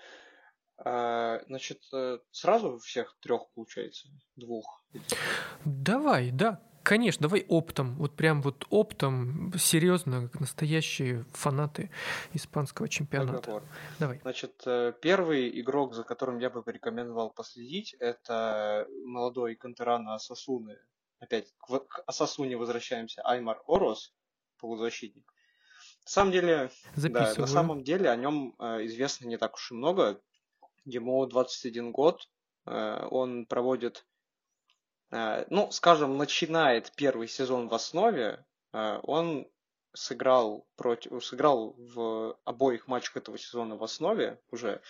[0.78, 4.10] Значит, э, сразу всех трех получается?
[4.36, 4.84] Двух?
[5.64, 6.60] Давай, да.
[6.86, 7.96] Конечно, давай оптом.
[7.96, 11.90] Вот прям вот оптом, серьезно, настоящие фанаты
[12.34, 13.42] испанского чемпионата.
[13.42, 13.64] Договор.
[14.00, 14.20] Давай.
[14.20, 20.78] Значит, э, первый игрок, за которым я бы порекомендовал последить, это молодой Кантерана Асасуны.
[21.20, 23.24] Опять к Асасуне возвращаемся.
[23.24, 24.14] Аймар Орос,
[24.60, 25.26] полузащитник.
[26.06, 29.74] На самом деле, да, на самом деле о нем э, известно не так уж и
[29.74, 30.22] много.
[30.86, 32.30] Ему 21 год,
[32.68, 34.06] э, он проводит,
[35.12, 38.44] ну, скажем, начинает первый сезон в основе,
[38.74, 39.48] э, он
[39.94, 44.82] сыграл против, сыграл в обоих матчах этого сезона в основе уже.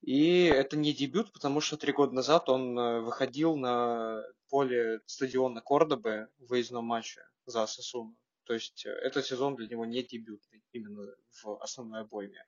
[0.00, 5.60] И это не дебют, потому что три года назад он э, выходил на поле стадиона
[5.60, 8.16] Кордобы в выездном матче за Сосуну.
[8.44, 11.06] То есть э, этот сезон для него не дебютный, именно
[11.42, 12.44] в основной обойме.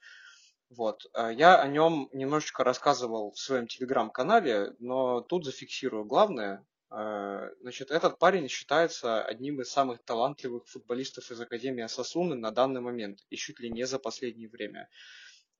[0.71, 1.05] Вот.
[1.17, 6.65] Я о нем немножечко рассказывал в своем телеграм-канале, но тут зафиксирую главное.
[6.91, 12.81] Э, Значит, этот парень считается одним из самых талантливых футболистов из Академии Асасуны на данный
[12.81, 14.89] момент, и чуть ли не за последнее время.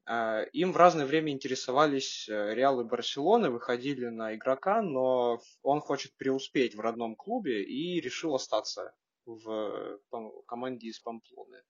[0.07, 5.81] Э, Им в разное время интересовались э, Реал и Барселоны, выходили на игрока, но он
[5.81, 8.93] хочет преуспеть в родном клубе и решил остаться
[9.25, 10.01] в
[10.47, 11.63] команде из Памплоны.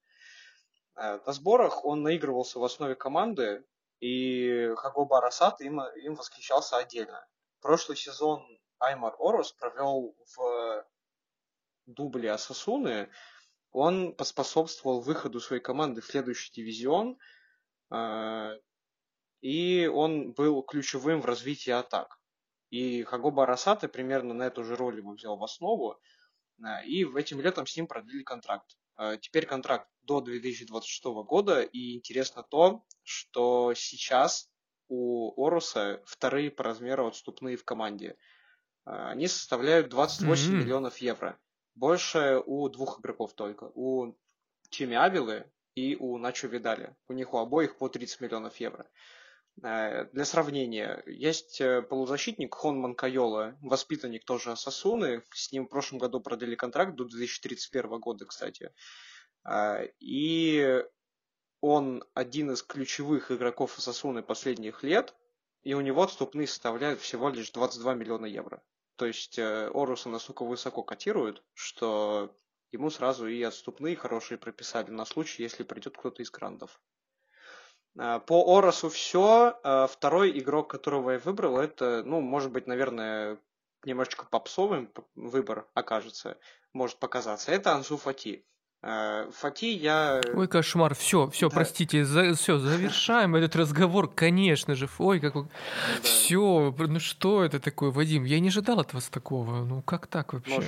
[0.97, 3.65] На сборах он наигрывался в основе команды,
[4.01, 7.27] и Хагоба Арасат им, им восхищался отдельно.
[7.61, 10.87] Прошлый сезон Аймар Орос провел в
[11.87, 13.09] дубле Асасуны.
[13.73, 17.19] Он поспособствовал выходу своей команды в следующий дивизион,
[17.93, 18.59] э,
[19.43, 22.19] и он был ключевым в развитии атак.
[22.71, 26.01] И Хагоба Арасата примерно на эту же роль его взял в основу,
[26.59, 28.77] э, и в этим летом с ним продлили контракт.
[28.99, 34.51] Э, Теперь контракт до 2026 года, и интересно то, что сейчас
[34.89, 38.17] у Оруса вторые по размеру отступные в команде.
[38.91, 40.59] Э, Они составляют 28 Мгм.
[40.61, 41.39] миллионов евро.
[41.75, 43.71] Больше у двух игроков только.
[43.75, 44.17] У
[44.71, 46.95] Чими Авилы и у Начо Видали.
[47.09, 48.87] У них у обоих по 30 миллионов евро.
[49.63, 55.23] Э, Для сравнения, есть э, полузащитник Хон Манкайола, воспитанник тоже Сосуны.
[55.33, 58.73] С ним в прошлом году продлили контракт до 2031 года, кстати.
[59.45, 60.83] Э, И
[61.61, 65.15] он один из ключевых игроков Сосуны последних лет,
[65.63, 68.63] и у него отступные составляют всего лишь 22 миллиона евро.
[69.01, 72.37] То есть э, Оруса настолько высоко котируют, что
[72.71, 76.83] ему сразу и отступные хорошие прописали на случай, если придет кто-то из грандов.
[77.99, 79.59] А, По Оросу все.
[79.91, 83.39] Второй игрок, которого я выбрал, это, ну, может быть, наверное,
[83.87, 86.37] немножечко попсовым выбор окажется,
[86.75, 87.53] может показаться.
[87.53, 88.47] Это Ансу Фати.
[88.83, 90.21] Э, Фати я...
[90.35, 91.55] Ой, кошмар, все, все, Да.
[91.55, 94.89] простите, все, завершаем этот разговор, конечно же.
[94.99, 95.49] Ой, как Да.
[96.03, 98.25] все, ну что это такое, Вадим?
[98.25, 99.65] Я не ожидал от вас такого.
[99.67, 100.63] Ну как так вообще?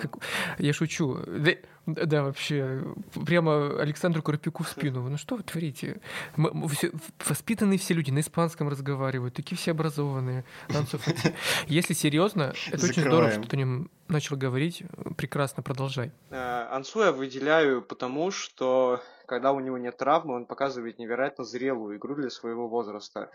[0.00, 0.16] Как-
[0.58, 1.18] Я шучу.
[1.26, 1.50] Да,
[1.94, 2.84] да, вообще,
[3.26, 5.08] прямо Александру Карпюку в спину.
[5.08, 6.00] Ну что вы творите?
[6.36, 6.92] Мы- мы все-
[7.26, 10.44] воспитанные все люди на испанском разговаривают, такие все образованные.
[11.66, 14.82] Если серьезно, это очень здорово, что ты о нем начал говорить.
[15.16, 16.12] Прекрасно, продолжай.
[16.30, 21.96] Э, Ансу я выделяю потому, что когда у него нет травмы, он показывает невероятно зрелую
[21.98, 23.30] игру для своего возраста.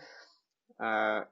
[0.78, 1.26] Э,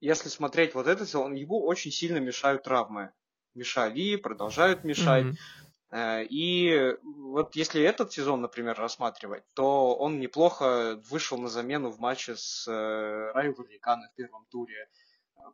[0.00, 3.10] Если смотреть вот этот сезон, ему очень сильно мешают травмы.
[3.54, 5.26] Мешали, продолжают мешать.
[5.94, 12.00] Э, И вот если этот сезон, например, рассматривать, то он неплохо вышел на замену в
[12.00, 14.88] матче с э, Райо Валикано в первом туре.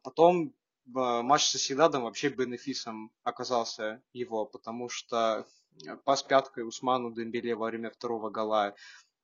[0.03, 0.53] Потом э,
[0.87, 5.47] матч с Соседадом вообще бенефисом оказался его, потому что
[5.87, 8.75] э, пас пяткой Усману Дембеле во время второго гола, э,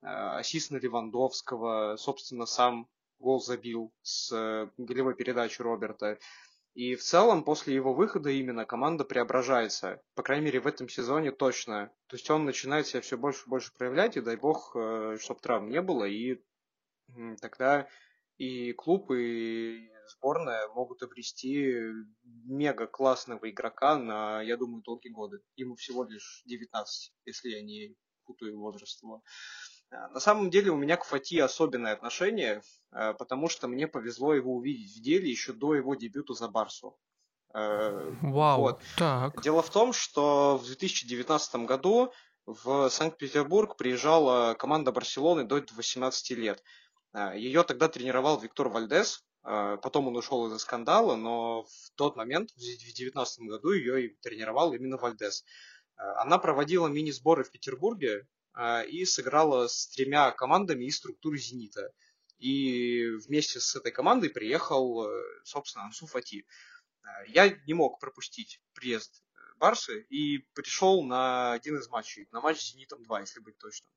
[0.06, 2.88] ассист на Левандовского, собственно, сам
[3.18, 6.18] гол забил с э, голевой передачи Роберта.
[6.76, 10.02] И в целом, после его выхода именно команда преображается.
[10.14, 11.90] По крайней мере, в этом сезоне точно.
[12.06, 14.76] То есть он начинает себя все больше и больше проявлять, и дай бог,
[15.18, 16.42] чтобы травм не было, и
[17.40, 17.88] тогда
[18.36, 21.74] и клуб, и сборная могут обрести
[22.22, 25.38] мега классного игрока на, я думаю, долгие годы.
[25.56, 27.96] Ему всего лишь 19, если я не
[28.26, 29.02] путаю возраст.
[29.02, 29.22] А,
[29.90, 32.62] На самом деле у меня к Фати особенное отношение,
[32.92, 36.98] э, потому что мне повезло его увидеть в деле еще до его дебюта за Барсу.
[37.54, 38.82] Э, Вау, Вот.
[38.96, 39.40] так.
[39.42, 42.12] Дело в том, что в 2019 году
[42.46, 46.62] в Санкт-Петербург приезжала команда Барселоны до 18 лет.
[47.34, 52.58] Ее тогда тренировал Виктор Вальдес, потом он ушел из-за скандала, но в тот момент, в
[52.58, 55.44] 2019 году, ее и тренировал именно Вальдес.
[55.96, 58.26] Она проводила мини-сборы в Петербурге
[58.88, 61.92] и сыграла с тремя командами из структуры «Зенита».
[62.38, 66.46] И вместе с этой командой приехал, э, собственно, Ансу Фати.
[67.02, 69.22] Э, Я не мог пропустить приезд
[69.56, 73.90] Барсы и пришел на один из матчей, на матч с Зенитом-2, если быть точным.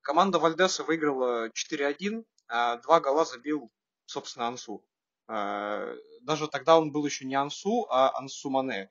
[0.00, 3.70] Команда Вальдеса выиграла 4-1, а два гола забил,
[4.06, 4.82] собственно, Ансу.
[5.26, 8.90] Даже тогда он был еще не Ансу, а Ансу Мане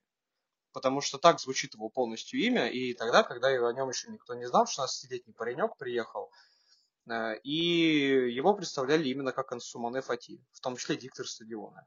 [0.74, 4.48] потому что так звучит его полностью имя, и тогда, когда о нем еще никто не
[4.48, 6.32] знал, 16-летний паренек приехал,
[7.08, 11.86] э, и его представляли именно как Ансумане Фати, в том числе диктор стадиона.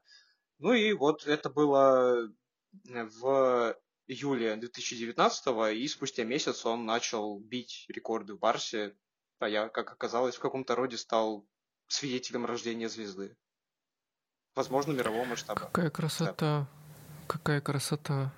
[0.59, 2.27] Ну и вот это было
[2.89, 3.77] э, в
[4.07, 8.95] июле 2019 и спустя месяц он начал бить рекорды в Барсе,
[9.39, 11.45] а я, как оказалось, в каком-то роде стал
[11.87, 13.35] свидетелем рождения звезды.
[14.55, 15.59] Возможно, мирового масштаба.
[15.59, 16.35] Какая красота.
[16.39, 16.67] Да.
[17.27, 18.33] Какая красота.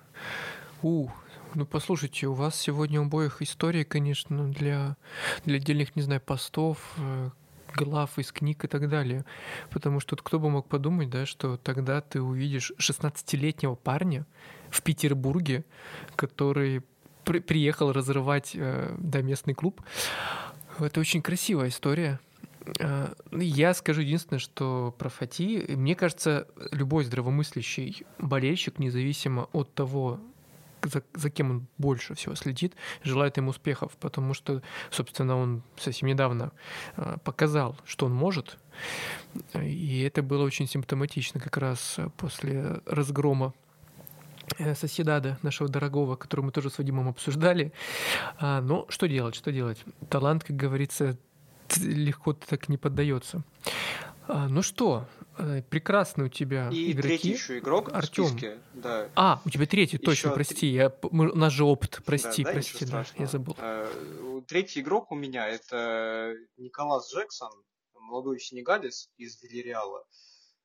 [0.82, 1.08] У,
[1.54, 4.96] ну послушайте, у вас сегодня у обоих истории, конечно, для,
[5.44, 7.30] для отдельных, не знаю, постов, э,
[7.74, 9.24] глав из книг и так далее.
[9.70, 14.26] Потому что кто бы мог подумать, да, что тогда ты увидишь 16-летнего парня
[14.70, 15.64] в Петербурге,
[16.16, 16.82] который
[17.24, 19.82] при приехал разрывать э, да, местный клуб.
[20.78, 22.20] Это очень красивая история.
[22.78, 30.20] А, я скажу единственное, что про Фати, мне кажется, любой здравомыслящий болельщик, независимо от того,
[30.82, 36.08] за, за кем он больше всего следит, желает ему успехов, потому что, собственно, он совсем
[36.08, 36.52] недавно
[36.96, 38.58] а, показал, что он может,
[39.54, 43.52] и это было очень симптоматично как раз после разгрома
[44.58, 47.72] э, соседада нашего дорогого, которого мы тоже с Вадимом обсуждали.
[48.38, 49.84] А, но что делать, что делать?
[50.08, 51.18] Талант, как говорится,
[51.78, 53.44] легко так не поддается.
[54.32, 55.06] А, ну что,
[55.38, 57.08] э, прекрасно у тебя и игроки.
[57.08, 58.24] третий еще игрок Артем.
[58.24, 59.08] в списке, да.
[59.16, 62.52] А, у тебя третий, еще точно, прости, я, мы, у нас же опыт, прости, да,
[62.52, 63.54] прости, да, я забыл.
[63.54, 67.50] Uh, третий игрок у меня это Николас Джексон,
[67.94, 70.04] молодой сенегалец из Вильяреала.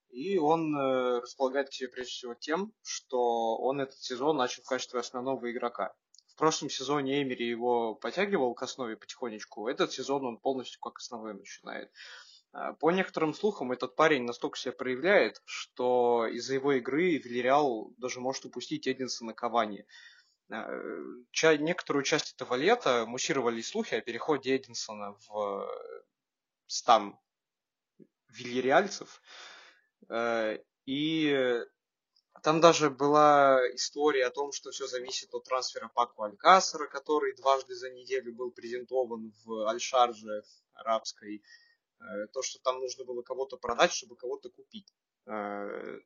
[0.09, 4.67] И он э, располагает к себе прежде всего тем, что он этот сезон начал в
[4.67, 5.93] качестве основного игрока
[6.35, 9.69] в прошлом сезоне Эмери его подтягивал к основе потихонечку.
[9.69, 11.89] Этот сезон он полностью как основной начинает.
[12.51, 18.19] А, по некоторым слухам, этот парень настолько себя проявляет, что из-за его игры Вильяреал даже
[18.19, 19.85] может упустить Эдинсона Кавани.
[20.51, 20.67] А,
[21.57, 25.69] некоторую часть этого лета муссировали слухи о переходе Эдинсона в
[26.67, 27.17] стан
[28.27, 29.21] вильяреальцев.
[30.09, 31.65] А, и
[32.41, 37.75] там даже была история о том, что все зависит от трансфера Паку Алькасара, который дважды
[37.75, 41.43] за неделю был презентован в Аль-Шарже арабской.
[41.99, 44.93] Э, то, что там нужно было кого-то продать, чтобы кого-то купить.
[45.27, 45.99] Э,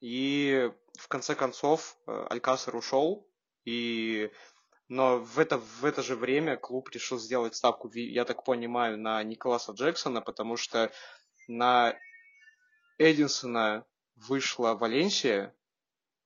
[0.00, 3.28] и в конце концов э, Алькасар ушел,
[3.64, 4.30] и
[4.88, 9.22] но в это, в это же время клуб решил сделать ставку, я так понимаю, на
[9.22, 10.90] Николаса Джексона, потому что
[11.46, 11.96] на
[12.98, 13.86] Эдинсона
[14.28, 15.54] вышла Валенсия,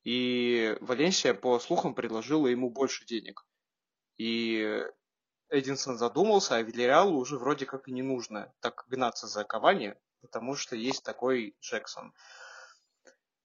[0.05, 3.47] и Валенсия, по слухам, предложила ему больше денег.
[4.19, 4.85] И
[5.49, 10.55] Эдинсон задумался, а Вильяреалу уже вроде как и не нужно так гнаться за Кавани, потому
[10.57, 12.13] что есть такой Джексон.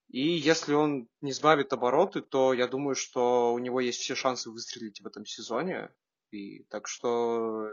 [0.09, 4.49] И если он не сбавит обороты, то я думаю, что у него есть все шансы
[4.49, 5.93] выстрелить в этом сезоне.
[6.31, 7.69] И так что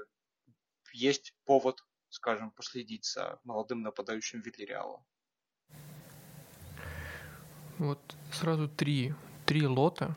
[0.93, 5.05] есть повод, скажем, последить за молодым нападающим Вильяреала.
[7.79, 7.99] Вот
[8.33, 9.14] сразу три,
[9.45, 10.16] три лота,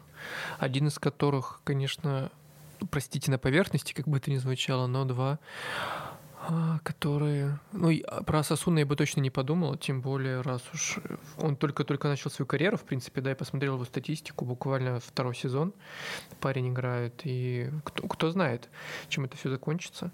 [0.58, 2.32] один из которых, конечно,
[2.92, 5.40] простите, на поверхности, как бы это ни звучало, но два
[6.84, 7.60] которые...
[7.72, 11.00] Ну, а, про Сосуна я бы точно не подумал, тем более, раз уж
[11.38, 15.74] он только-только начал свою карьеру, в принципе, да, я посмотрел его статистику, буквально второй сезон
[16.40, 18.70] парень играет, и кто, кто знает,
[19.10, 20.12] чем это все закончится.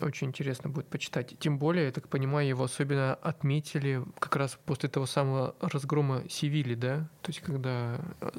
[0.00, 1.38] Очень интересно будет почитать.
[1.38, 6.74] Тем более, я так понимаю, его особенно отметили как раз после того самого разгрома Севили,
[6.74, 7.08] да?
[7.22, 8.30] То есть, когда э,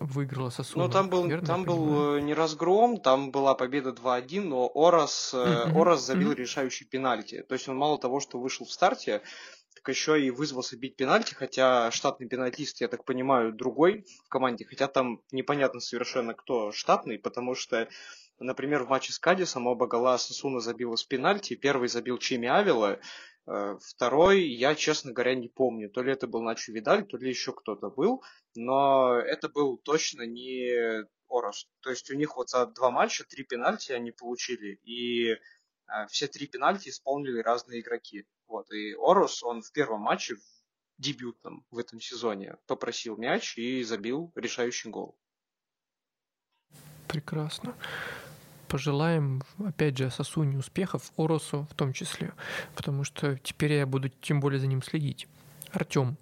[0.00, 0.86] выиграла Сосуна.
[0.86, 5.32] Ну, там был, верно, там был э, не разгром, там была победа 2-1, но Орас,
[5.34, 5.78] mm-hmm.
[5.78, 6.33] Орас забил.
[6.34, 7.42] Решающий пенальти.
[7.42, 9.22] То есть он мало того, что вышел в старте,
[9.74, 14.64] так еще и вызвался бить пенальти, хотя штатный пенальтист, я так понимаю, другой в команде,
[14.64, 17.88] хотя там непонятно совершенно, кто штатный, потому что,
[18.38, 22.98] например, в матче с Кадисом оба гола Сосуна забил с пенальти, первый забил Чими Авила,
[23.46, 25.90] э, Второй, я, честно говоря, не помню.
[25.90, 28.22] То ли это был Начо Видаль, то ли еще кто-то был.
[28.54, 31.68] Но это был точно не Орос.
[31.80, 34.78] То есть у них вот за два матча три пенальти они получили.
[34.84, 35.36] И
[36.08, 38.26] все три пенальти исполнили разные игроки.
[38.46, 40.40] Вот, и Орус, он в первом матче, в
[40.98, 45.16] дебютном в этом сезоне, попросил мяч и забил решающий гол.
[47.08, 47.74] Прекрасно.
[48.68, 52.32] Пожелаем, опять же, Сосуне успехов, Оросу в том числе,
[52.74, 55.28] потому что теперь я буду тем более за ним следить.
[55.70, 56.16] Артем,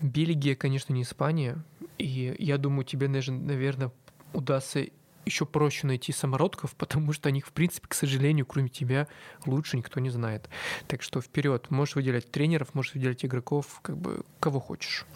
[0.00, 1.62] Бельгия, конечно, не Испания.
[1.98, 3.90] И я думаю, тебе, наверное,
[4.32, 4.86] удастся
[5.28, 9.08] еще проще найти самородков, потому что о них, в принципе, к сожалению, кроме тебя,
[9.46, 10.48] лучше никто не знает.
[10.86, 15.06] Так что вперед, можешь выделять тренеров, можешь выделять игроков, как бы кого хочешь.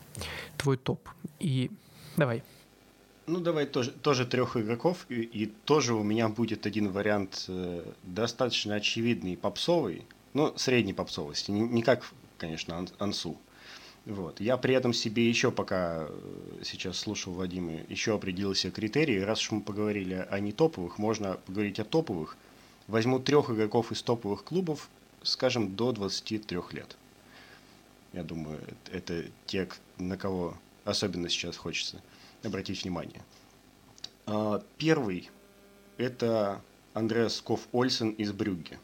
[0.57, 1.09] Твой топ.
[1.41, 1.71] И
[2.17, 2.43] давай.
[3.27, 5.07] Ну, давай тоже, тоже трех игроков.
[5.09, 10.05] И, и тоже у меня будет один вариант э, достаточно очевидный, попсовый.
[10.35, 11.51] Ну, средней попсовости.
[11.51, 13.39] Не, не как, конечно, ан, Ансу.
[14.05, 14.41] Вот.
[14.41, 19.21] Я при этом себе еще, пока э, сейчас слушал Вадима, еще определил себе критерии.
[19.21, 22.37] Раз уж мы поговорили о не топовых, можно поговорить о топовых.
[22.89, 24.89] Возьму трех игроков из топовых клубов,
[25.23, 26.97] скажем, до 23 лет.
[28.13, 32.03] Я думаю, это те, на кого особенно сейчас хочется
[32.43, 33.23] обратить внимание.
[34.27, 35.31] А, первый–
[35.97, 36.61] это
[36.93, 38.79] Андреас Ков Ольсен из Брюгге.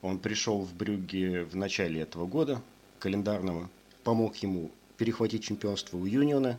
[0.00, 2.62] Он пришел в Брюгге в начале этого года,
[2.98, 3.68] календарного,
[4.04, 6.58] помог ему перехватить чемпионство у Юниона.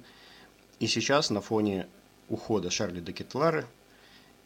[0.79, 1.87] И сейчас на фоне
[2.27, 3.13] ухода Шарли де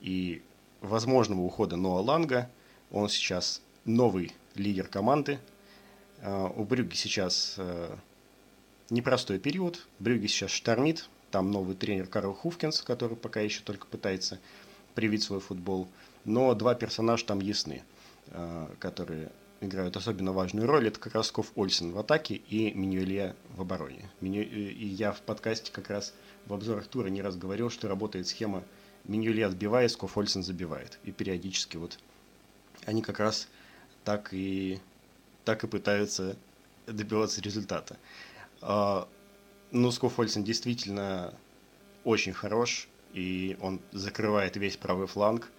[0.02, 0.41] и
[0.82, 2.50] возможного ухода Ноа Ланга,
[2.91, 5.39] он сейчас новый лидер команды.
[6.22, 7.95] А, у Брюги сейчас э,
[8.89, 9.88] непростой период.
[10.00, 11.10] Брюги сейчас штормит.
[11.32, 14.39] Там новый тренер Карл Хуфкинс, который пока еще только пытается
[14.95, 15.88] привить свой футбол.
[16.26, 17.84] Но два персонажа там ясны,
[18.28, 19.32] э, которые
[19.62, 24.10] играют особенно важную роль, это как раз Ков Ольсен в атаке и Минюэлье в обороне.
[24.22, 26.14] И я в подкасте как раз
[26.45, 28.64] в обзорах тура не раз говорил, что работает схема
[29.05, 30.99] Минюэлье отбивает, Ков Ольсен забивает.
[31.03, 31.99] И периодически вот
[32.86, 33.47] они как раз
[34.03, 34.80] так и,
[35.45, 36.38] так и пытаются
[36.88, 37.97] добиваться результата.
[38.62, 39.07] А,
[39.72, 41.34] ну, Скоф Ольсен действительно
[42.03, 45.51] очень хорош, и он закрывает весь правый фланг–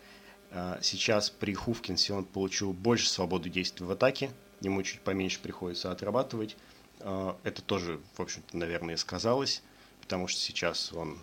[0.82, 4.30] сейчас при Хувкинсе он получил больше свободы действий в атаке,
[4.60, 6.56] ему чуть поменьше приходится отрабатывать.
[7.00, 9.62] А, это тоже, в общем-то, наверное, сказалось,
[10.00, 11.18] потому что сейчас он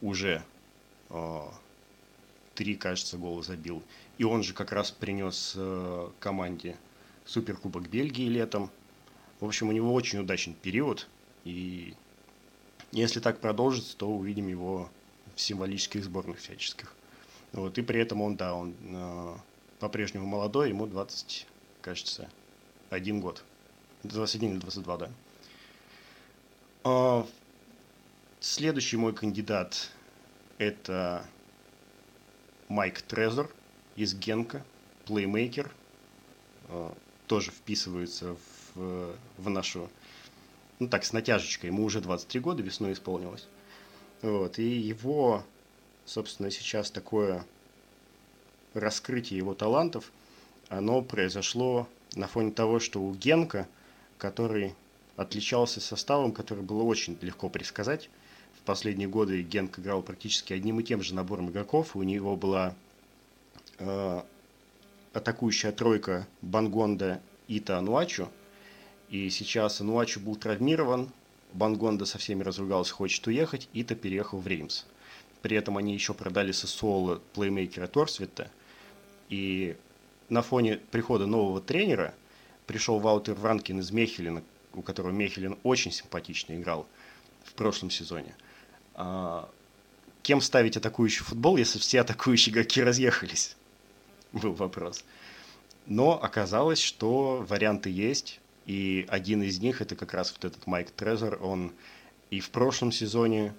[0.00, 0.42] уже
[1.10, 1.52] а,
[2.54, 3.82] три, кажется, гола забил.
[4.18, 5.56] И он же как раз принес
[6.20, 6.76] команде
[7.26, 8.70] Суперкубок Бельгии летом.
[9.40, 11.06] В общем, у него очень удачный период.
[11.44, 11.94] И
[12.92, 14.88] если так продолжится, то увидим его
[15.34, 16.94] в символических сборных всяческих.
[17.52, 19.36] Вот, и при этом он, да, он э,
[19.78, 21.46] по-прежнему молодой, ему 20,
[21.80, 22.28] кажется,
[22.90, 23.42] один год.
[24.02, 25.10] 21 или 22, да.
[26.84, 27.26] А,
[28.40, 29.90] следующий мой кандидат–
[30.58, 31.24] это
[32.68, 33.50] Майк Трезор
[33.96, 34.64] из Генка,
[35.06, 35.70] плеймейкер.
[36.68, 36.94] А,
[37.26, 38.36] тоже вписывается
[38.74, 39.90] в, в нашу,
[40.78, 41.70] ну так, с натяжечкой.
[41.70, 43.46] Ему уже 23 года, весной исполнилось.
[44.22, 45.44] Вот, и его
[46.06, 47.44] собственно, сейчас такое
[48.74, 50.10] раскрытие его талантов,
[50.68, 53.68] оно произошло на фоне того, что у Генка,
[54.18, 54.74] который
[55.16, 58.08] отличался составом, который было очень легко предсказать,
[58.58, 62.74] в последние годы Генк играл практически одним и тем же набором игроков, у него была
[63.78, 64.22] э,
[65.12, 68.28] атакующая тройка Бангонда, Ита, Ануачу,
[69.08, 71.10] и сейчас Ануачу был травмирован,
[71.52, 74.84] Бангонда со всеми разругался, хочет уехать, Ита переехал в Реймс.
[75.46, 78.50] При этом они еще продали Сосуола плеймейкера Торсвита.
[79.28, 79.76] И
[80.28, 82.14] на фоне прихода нового тренера
[82.66, 84.42] пришел Ваутер Вранкин из Мехелина,
[84.74, 86.88] у которого Мехелин очень симпатично играл
[87.44, 88.34] в прошлом сезоне.
[88.94, 89.48] А,
[90.24, 93.54] кем ставить атакующий футбол, если все атакующие игроки разъехались?
[94.32, 95.04] Был вопрос.
[95.86, 100.90] Но оказалось, что варианты есть, и один из них это как раз вот этот Майк
[100.90, 101.38] Трезор.
[101.40, 101.70] Он
[102.30, 103.54] и в прошлом сезоне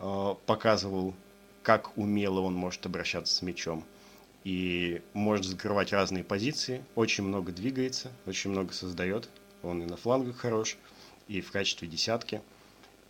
[0.00, 1.14] Э, показывал,
[1.62, 3.84] как умело он может обращаться с мячом.
[4.44, 9.28] И может закрывать разные позиции, очень много двигается, очень много создает.
[9.62, 10.78] Он и на флангах хорош,
[11.28, 12.40] и в качестве десятки.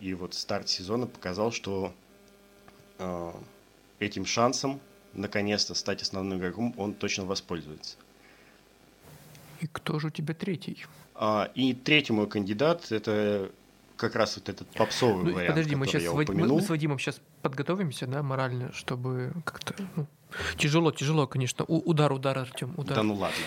[0.01, 1.93] И вот старт сезона показал, что
[2.97, 3.31] э,
[3.99, 4.81] этим шансом
[5.13, 7.95] наконец-то стать основным игроком он точно воспользуется.
[9.61, 10.85] И кто же у тебя третий?
[11.15, 13.51] А, и третий мой кандидат это
[14.01, 16.97] как раз вот этот попсовый ну, вариант, Подожди, мы сейчас я мы, мы с Вадимом
[16.97, 20.07] сейчас подготовимся, да, морально, чтобы как-то ну,
[20.57, 21.65] тяжело, тяжело, конечно.
[21.67, 22.95] У, удар, удар, Артем, удар.
[22.95, 23.37] Да ну ладно.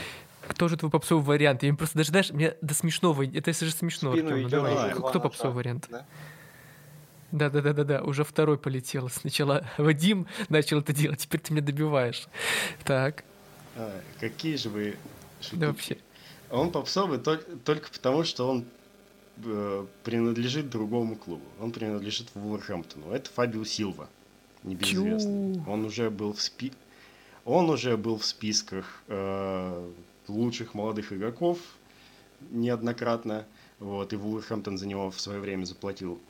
[0.46, 1.64] Кто же твой попсовый вариант?
[1.64, 4.92] Я им просто даже, знаешь, мне до смешного, это же смешно, Артем, ну давай.
[4.92, 5.88] Кто, кто попсовый вариант?
[5.90, 6.06] Да?
[7.32, 8.02] Да, да, да, да, да.
[8.02, 9.08] Уже второй полетел.
[9.08, 12.28] Сначала Вадим начал это делать, теперь ты меня добиваешь.
[12.84, 13.24] Так.
[13.74, 14.96] А, какие же вы
[15.40, 15.56] шутки.
[15.56, 15.98] Да вообще.
[16.50, 18.66] Он попсовый только потому, что он
[20.04, 21.44] принадлежит другому клубу.
[21.60, 23.10] Он принадлежит Вулверхэмптону.
[23.10, 24.08] Это Фабио Силва,
[24.62, 25.62] небезызвестный.
[25.66, 26.72] Он уже был в спи...
[27.44, 29.90] Он уже был в списках э,
[30.28, 31.58] лучших молодых игроков
[32.50, 33.44] неоднократно.
[33.80, 36.20] Вот, и Вулверхэмптон за него в свое время заплатил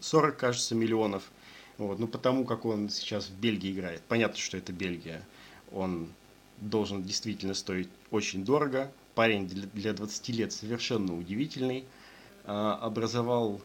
[0.00, 1.30] 40, кажется, миллионов.
[1.78, 1.98] Вот.
[1.98, 4.02] Ну, потому как он сейчас в Бельгии играет.
[4.08, 5.24] Понятно, что это Бельгия.
[5.72, 6.08] Он
[6.58, 8.90] должен действительно стоить очень дорого.
[9.14, 11.84] Парень для 20 лет совершенно удивительный.
[12.50, 13.60] А, образовал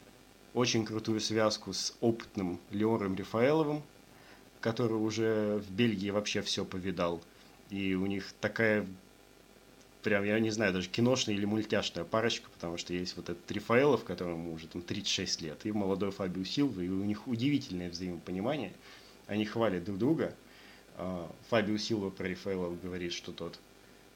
[0.53, 3.81] очень крутую связку с опытным Леором Рифаэловым,
[4.59, 7.23] который уже в Бельгии вообще все повидал.
[7.69, 8.85] И у них такая
[10.01, 14.03] прям, я не знаю, даже киношная или мультяшная парочка, потому что есть вот этот Рифаэлов,
[14.03, 18.73] которому уже там 36 лет, и молодой Фабио Силва, и у них удивительное взаимопонимание.
[19.27, 20.35] Они хвалят друг друга.
[20.97, 23.57] А, Фабио Силва про Рифаэлова говорит, что тот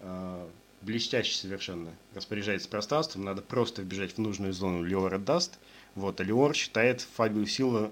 [0.01, 0.45] а,
[0.87, 5.59] блестяще совершенно распоряжается пространством, надо просто вбежать в нужную зону, Леор отдаст.
[5.95, 7.91] Вот, а Леор считает Фабио Силва,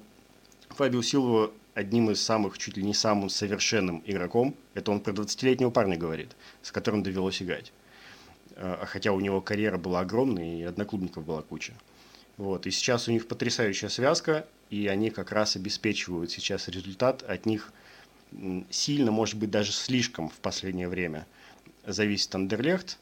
[0.70, 4.56] Фабио Силва одним из самых, чуть ли не самым совершенным игроком.
[4.76, 7.74] Это он про 20-летнего парня говорит, с которым довелось играть.
[8.56, 11.74] А, хотя у него карьера была огромная, и одноклубников была куча.
[12.38, 12.66] Вот.
[12.66, 17.24] И сейчас у них потрясающая связка, и они как раз обеспечивают сейчас результат.
[17.24, 17.74] От них
[18.70, 21.28] сильно, может быть, даже слишком в последнее время
[21.86, 22.98] зависит Андерлехт.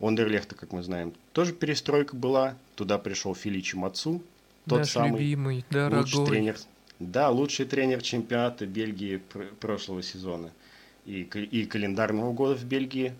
[0.00, 2.56] У Андерлехта, как мы знаем, тоже перестройка была.
[2.76, 4.22] Туда пришел Филичи Мацу,
[4.66, 6.00] тот Наш самый любимый, дорогой.
[6.00, 6.56] лучший тренер.
[7.00, 10.50] Да, лучший тренер чемпионата Бельгии пр- прошлого сезона
[11.04, 13.14] и, и календарного года в Бельгии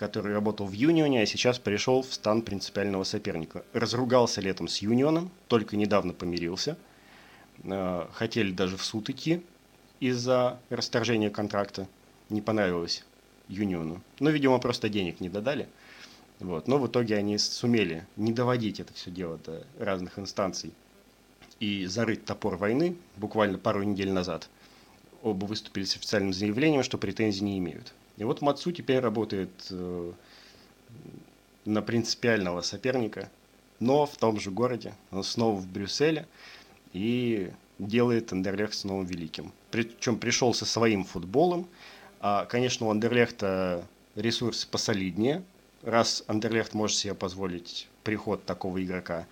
[0.00, 3.66] который работал в Юнионе, а сейчас пришел в стан принципиального соперника.
[3.74, 6.78] Разругался летом с Юнионом, только недавно помирился.
[7.64, 9.42] Э, хотели даже в суд идти
[10.00, 11.86] из-за расторжения контракта.
[12.30, 13.04] Не понравилось
[13.50, 14.00] Юниону.
[14.20, 15.68] Но, видимо, просто денег не додали.
[16.38, 16.68] Вот.
[16.68, 20.72] Но в итоге они сумели не доводить это все дело до разных инстанций
[21.58, 24.48] и зарыть топор войны буквально пару недель назад.
[25.22, 27.92] Оба выступили с официальным заявлением, что претензий не имеют.
[28.16, 30.12] И вот Мацу теперь работает э,
[31.66, 33.30] на принципиального соперника,
[33.78, 36.26] но в том же городе, он снова в Брюсселе,
[36.94, 39.52] и делает Андерлехт снова великим.
[39.70, 41.68] Причем пришел со своим футболом.
[42.20, 45.42] А, конечно, у Андерлехта ресурсы посолиднее.
[45.82, 49.26] Раз Андерлехт может себе позволить приход такого игрока,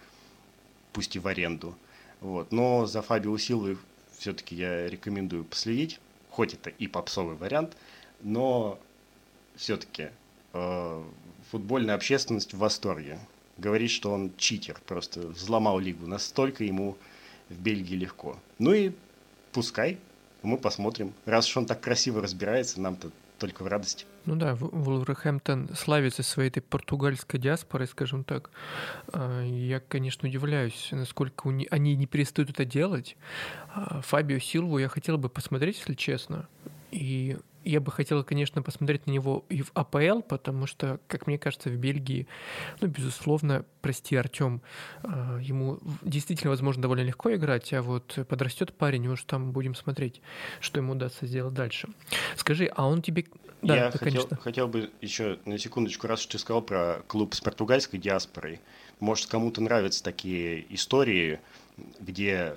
[0.92, 1.76] пусть и в аренду.
[2.20, 2.52] Вот.
[2.52, 3.78] Но за Фабио Силвы
[4.16, 7.76] все-таки я рекомендую последить, хоть это и попсовый вариант–
[8.22, 8.78] но
[9.56, 10.08] все-таки
[10.52, 11.04] э,
[11.50, 13.18] футбольная общественность в восторге.
[13.56, 16.06] Говорит, что он читер, просто взломал лигу.
[16.06, 16.96] Настолько ему
[17.48, 18.38] в Бельгии легко.
[18.58, 18.92] Ну и
[19.52, 19.98] пускай,
[20.42, 21.12] мы посмотрим.
[21.26, 24.04] Раз уж он так красиво разбирается, нам-то только в радости.
[24.26, 28.50] Ну да, Вулверхэмптон славится своей этой португальской диаспорой, скажем так.
[29.12, 33.16] А, я, конечно, удивляюсь, насколько они не перестают это делать.
[33.74, 36.48] А, Фабио Силву я хотел бы посмотреть, если честно.
[36.90, 41.38] И я бы хотел, конечно, посмотреть на него и в АПЛ, потому что, как мне
[41.38, 42.26] кажется, в Бельгии,
[42.80, 44.62] ну, безусловно, прости, Артем,
[45.02, 50.20] а, ему действительно, возможно, довольно легко играть, а вот подрастет парень, уж там будем смотреть,
[50.60, 51.88] что ему удастся сделать дальше.
[52.36, 53.24] Скажи, а он тебе...
[53.60, 54.36] Да, Я да, хотел, конечно.
[54.36, 58.60] хотел бы еще на секундочку, раз ты сказал про клуб с португальской диаспорой,
[59.00, 61.40] может, кому-то нравятся такие истории,
[62.00, 62.56] где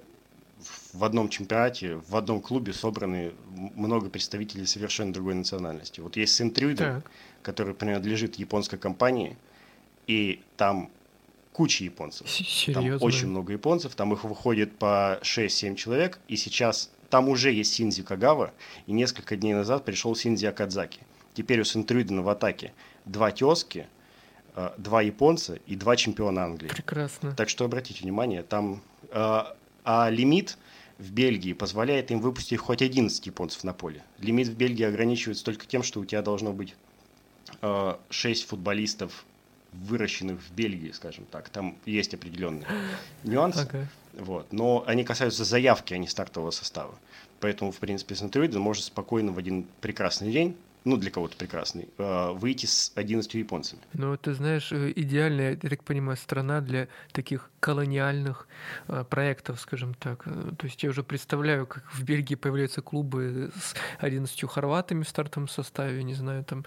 [0.93, 3.33] в одном чемпионате, в одном клубе собраны
[3.75, 5.99] много представителей совершенно другой национальности.
[5.99, 7.03] Вот есть Сентрюйден,
[7.41, 9.37] который принадлежит японской компании,
[10.07, 10.89] и там
[11.53, 12.29] куча японцев.
[12.29, 12.97] Серьезно?
[12.97, 17.73] Там очень много японцев, там их выходит по 6-7 человек, и сейчас там уже есть
[17.73, 18.53] Синзи Кагава,
[18.87, 21.01] и несколько дней назад пришел Синзи Акадзаки.
[21.33, 22.73] Теперь у Сентрюйдена в атаке
[23.05, 23.87] два тезки,
[24.55, 26.69] э, два японца и два чемпиона Англии.
[26.69, 27.35] Прекрасно.
[27.35, 29.43] Так что обратите внимание, там э,
[29.83, 30.57] а лимит
[30.97, 34.03] в Бельгии позволяет им выпустить хоть 11 японцев на поле.
[34.19, 36.75] Лимит в Бельгии ограничивается только тем, что у тебя должно быть
[37.61, 39.25] э, 6 футболистов,
[39.73, 41.49] выращенных в Бельгии, скажем так.
[41.49, 42.67] Там есть определенные
[43.23, 43.61] нюансы.
[43.61, 43.85] Okay.
[44.13, 44.51] Вот.
[44.51, 46.93] Но они касаются заявки, а не стартового состава.
[47.39, 52.33] Поэтому, в принципе, Сентроиден может спокойно в один прекрасный день ну, для кого-то прекрасный, а,
[52.33, 53.81] выйти с 11 японцами.
[53.93, 58.47] Ну, ты знаешь, э, идеальная, я так понимаю, страна для таких колониальных
[58.87, 60.23] а, проектов, скажем так.
[60.25, 65.07] Э, то есть я уже представляю, как в Бельгии появляются клубы с 11 хорватами в
[65.07, 66.65] стартовом составе, не знаю, там,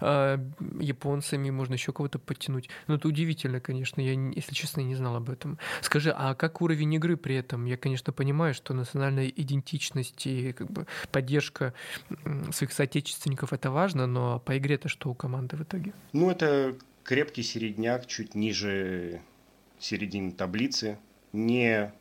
[0.00, 0.40] а,
[0.80, 2.70] японцами, можно еще кого-то подтянуть.
[2.86, 5.58] Ну, это удивительно, конечно, я, если честно, не знал об этом.
[5.82, 7.66] Скажи, а как уровень игры при этом?
[7.66, 11.74] Я, конечно, понимаю, что национальная идентичность и как бы поддержка
[12.52, 15.92] своих соотечественников это важно, но по игре-то что у команды в итоге?
[16.12, 19.22] Ну, это крепкий середняк, чуть ниже
[19.86, 20.98] середины таблицы.
[21.32, 21.92] Не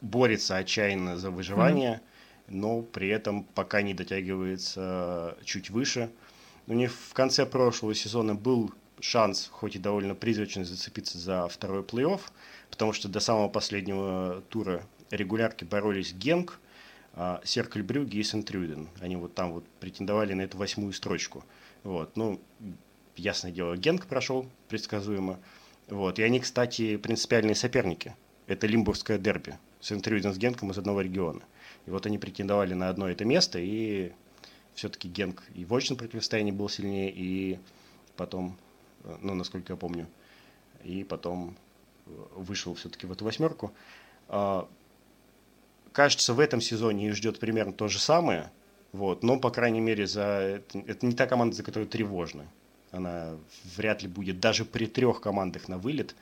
[0.00, 2.00] борется отчаянно за выживание,
[2.48, 2.54] mm-hmm.
[2.54, 6.10] но при этом пока не дотягивается чуть выше.
[6.66, 11.82] У них в конце прошлого сезона был шанс, хоть и довольно призрачный, зацепиться за второй
[11.82, 12.20] плей-офф,
[12.70, 16.60] потому что до самого последнего тура регулярки боролись Генк,
[17.14, 18.88] а, Серкль Брюги и Сентрюден.
[19.00, 21.44] Они вот там вот претендовали на эту восьмую строчку.
[21.84, 22.40] Вот, ну,
[23.16, 25.38] ясное дело, Генк прошел предсказуемо.
[25.88, 28.14] Вот, и они, кстати, принципиальные соперники.
[28.46, 29.58] Это Лимбургское дерби.
[29.80, 31.42] Сентрюден с Генком из одного региона.
[31.86, 34.12] И вот они претендовали на одно это место, и
[34.74, 37.58] все-таки Генк и в очном противостоянии был сильнее, и
[38.16, 38.56] потом,
[39.04, 40.06] э, ну, насколько я помню,
[40.84, 41.56] и потом
[42.06, 43.72] э, вышел все-таки в эту восьмерку.
[44.28, 44.68] А,
[45.92, 48.50] кажется, в этом сезоне их ждет примерно то же самое,
[48.92, 50.62] вот, но, по крайней мере, за...
[50.86, 52.46] это не та команда, за которую тревожно.
[52.92, 53.36] Она
[53.76, 56.14] вряд ли будет даже при трех командах на вылет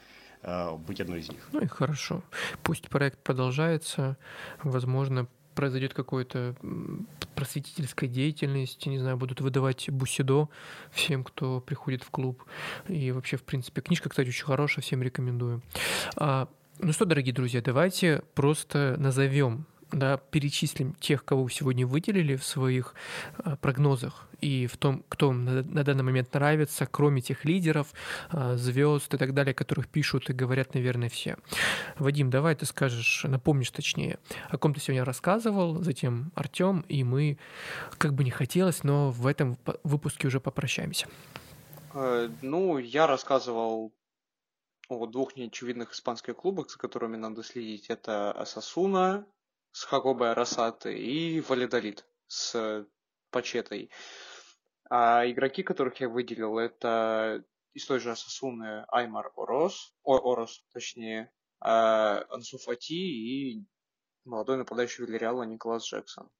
[0.42, 1.48] а, быть одной из них.
[1.52, 2.22] Ну и хорошо.
[2.62, 4.16] Пусть проект продолжается.
[4.62, 6.54] Возможно, произойдет какое-то
[7.34, 10.48] просветительская деятельность, не знаю, будут выдавать бусидо
[10.90, 12.44] всем, кто приходит в клуб.
[12.88, 15.62] И вообще, в принципе, книжка, кстати, очень хорошая, всем рекомендую.
[16.16, 16.48] А,
[16.78, 22.94] ну что, дорогие друзья, давайте просто назовем да, перечислим тех, кого сегодня выделили в своих
[23.38, 27.92] э, прогнозах и в том, кто на, на данный момент нравится, кроме тех лидеров,
[28.32, 31.36] э, звезд и так далее, которых пишут и говорят, наверное, все.
[31.98, 34.18] Вадим, давай ты скажешь, напомнишь точнее,
[34.48, 37.38] о ком ты сегодня рассказывал, затем Артем, и мы,
[37.98, 41.06] как бы не хотелось, но в этом выпуске уже попрощаемся.
[41.94, 43.92] Э, ну, я рассказывал
[44.88, 47.86] о двух неочевидных испанских клубах, за которыми надо следить.
[47.88, 49.26] Это Асасуна,
[49.76, 52.86] с Хагобой Арасаты и Валидолит с
[53.30, 53.90] Пачетой.
[54.88, 61.30] А игроки, которых я выделил, это из той же Асасуны Аймар Орос, О, Орос, точнее,
[61.60, 63.66] а, Ансу Фати и
[64.24, 66.30] молодой нападающий Вильяреала Николас Джексон.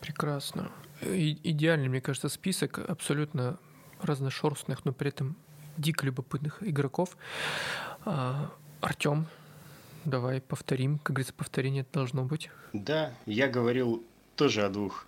[0.00, 0.72] Прекрасно.
[1.02, 3.60] И, идеальный, мне кажется, список абсолютно
[4.02, 5.36] разношерстных, но при этом
[5.76, 7.16] дико любопытных игроков.
[8.04, 8.50] А,
[8.80, 9.28] Артем,
[10.04, 10.98] Давай повторим.
[10.98, 12.50] Как говорится, повторение должно быть.
[12.72, 14.02] Да, я говорил
[14.36, 15.06] тоже о двух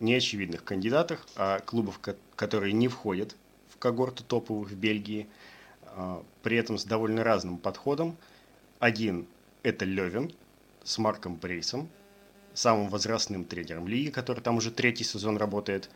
[0.00, 2.00] неочевидных кандидатах, о клубах,
[2.36, 3.36] которые не входят
[3.68, 5.26] в когорту топовых в Бельгии,
[5.82, 8.16] а, при этом с довольно разным подходом.
[8.78, 9.26] Один–
[9.62, 10.32] это Левин
[10.84, 11.88] с Марком Брейсом,
[12.54, 15.90] самым возрастным тренером лиги, который там уже третий сезон работает,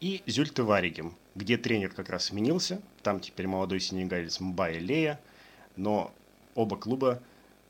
[0.00, 5.20] и Зюльте Варигем, где тренер как раз сменился, там теперь молодой сенегалец Мбая Лея,
[5.76, 6.12] но
[6.54, 7.20] оба клуба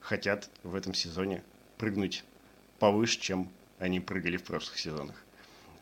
[0.00, 1.42] хотят в этом сезоне
[1.76, 2.24] прыгнуть
[2.78, 5.16] повыше, чем они прыгали в прошлых сезонах.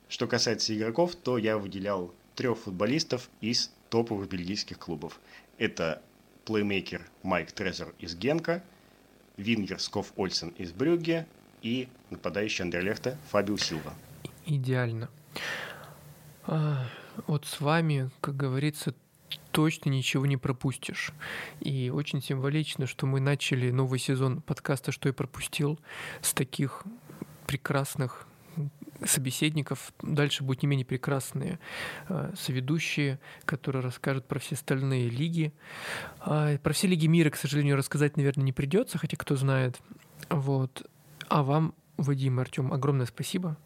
[0.09, 5.19] Что касается игроков, то я выделял трех футболистов из топовых бельгийских клубов.
[5.59, 6.03] Это
[6.45, 8.63] плеймейкер Майк Трезор из Генка,
[9.37, 11.27] вингер Скоф Ольсен из Брюгге
[11.63, 13.95] и нападающий Андерлехта Фабио Силва.
[14.45, 15.09] Идеально.
[16.45, 16.87] А,
[17.27, 18.95] вот с вами, как говорится,
[19.57, 21.13] точно ничего не пропустишь.
[21.61, 25.81] И очень символично, что мы начали новый сезон подкаста «Что я пропустил»
[26.21, 26.85] с таких
[27.47, 28.29] прекрасных
[29.07, 29.95] собеседников.
[30.03, 31.59] Дальше будут не менее прекрасные
[32.11, 35.55] э, соведущие, которые расскажут про все остальные лиги.
[36.27, 39.79] Э, про все лиги мира, к сожалению, рассказать, наверное, не придется, хотя кто знает.
[40.29, 40.87] Вот.
[41.29, 43.57] А вам Вадим Артем, огромное спасибо.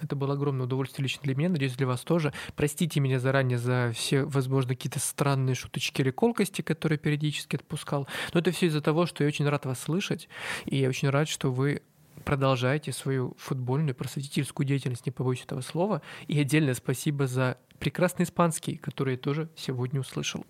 [0.00, 2.32] Это было огромное удовольствие лично для меня, надеюсь, для вас тоже.
[2.54, 8.06] Простите меня заранее за все, возможно, какие-то странные шуточки или колкости, которые периодически отпускал.
[8.32, 10.28] Но это все из-за того, что я очень рад вас слышать,
[10.66, 11.82] и я очень рад, что вы
[12.24, 16.02] продолжаете свою футбольную просветительскую деятельность, не побоюсь этого слова.
[16.28, 20.44] И отдельное спасибо за прекрасный испанский, который я тоже сегодня услышал.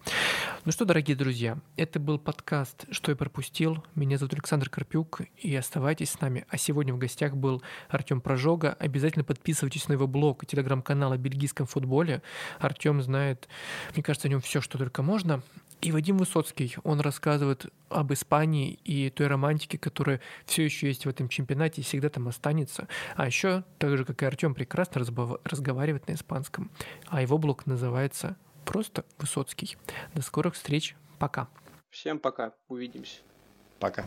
[0.65, 3.85] Ну что, дорогие друзья, это был подкаст «Что я пропустил».
[3.95, 6.45] Меня зовут Александр Карпюк, и оставайтесь с нами.
[6.49, 8.75] А сегодня в гостях был Артем Прожога.
[8.75, 12.21] Обязательно подписывайтесь на его блог и телеграм-канал о бельгийском футболе.
[12.59, 13.49] Артем знает,
[13.95, 15.41] мне кажется, о нем все, что только можно.
[15.81, 21.09] И Вадим Высоцкий, он рассказывает об Испании и той романтике, которая все еще есть в
[21.09, 22.87] этом чемпионате и всегда там останется.
[23.17, 25.01] А еще, так же, как и Артем, прекрасно
[25.45, 26.71] разговаривает на испанском.
[27.07, 28.37] А его блог называется
[28.67, 29.77] просто Высоцкий.
[30.15, 30.97] До скорых встреч.
[31.19, 31.49] Пока.
[31.91, 32.53] Всем пока.
[32.69, 33.21] Увидимся.
[33.79, 34.05] Пока.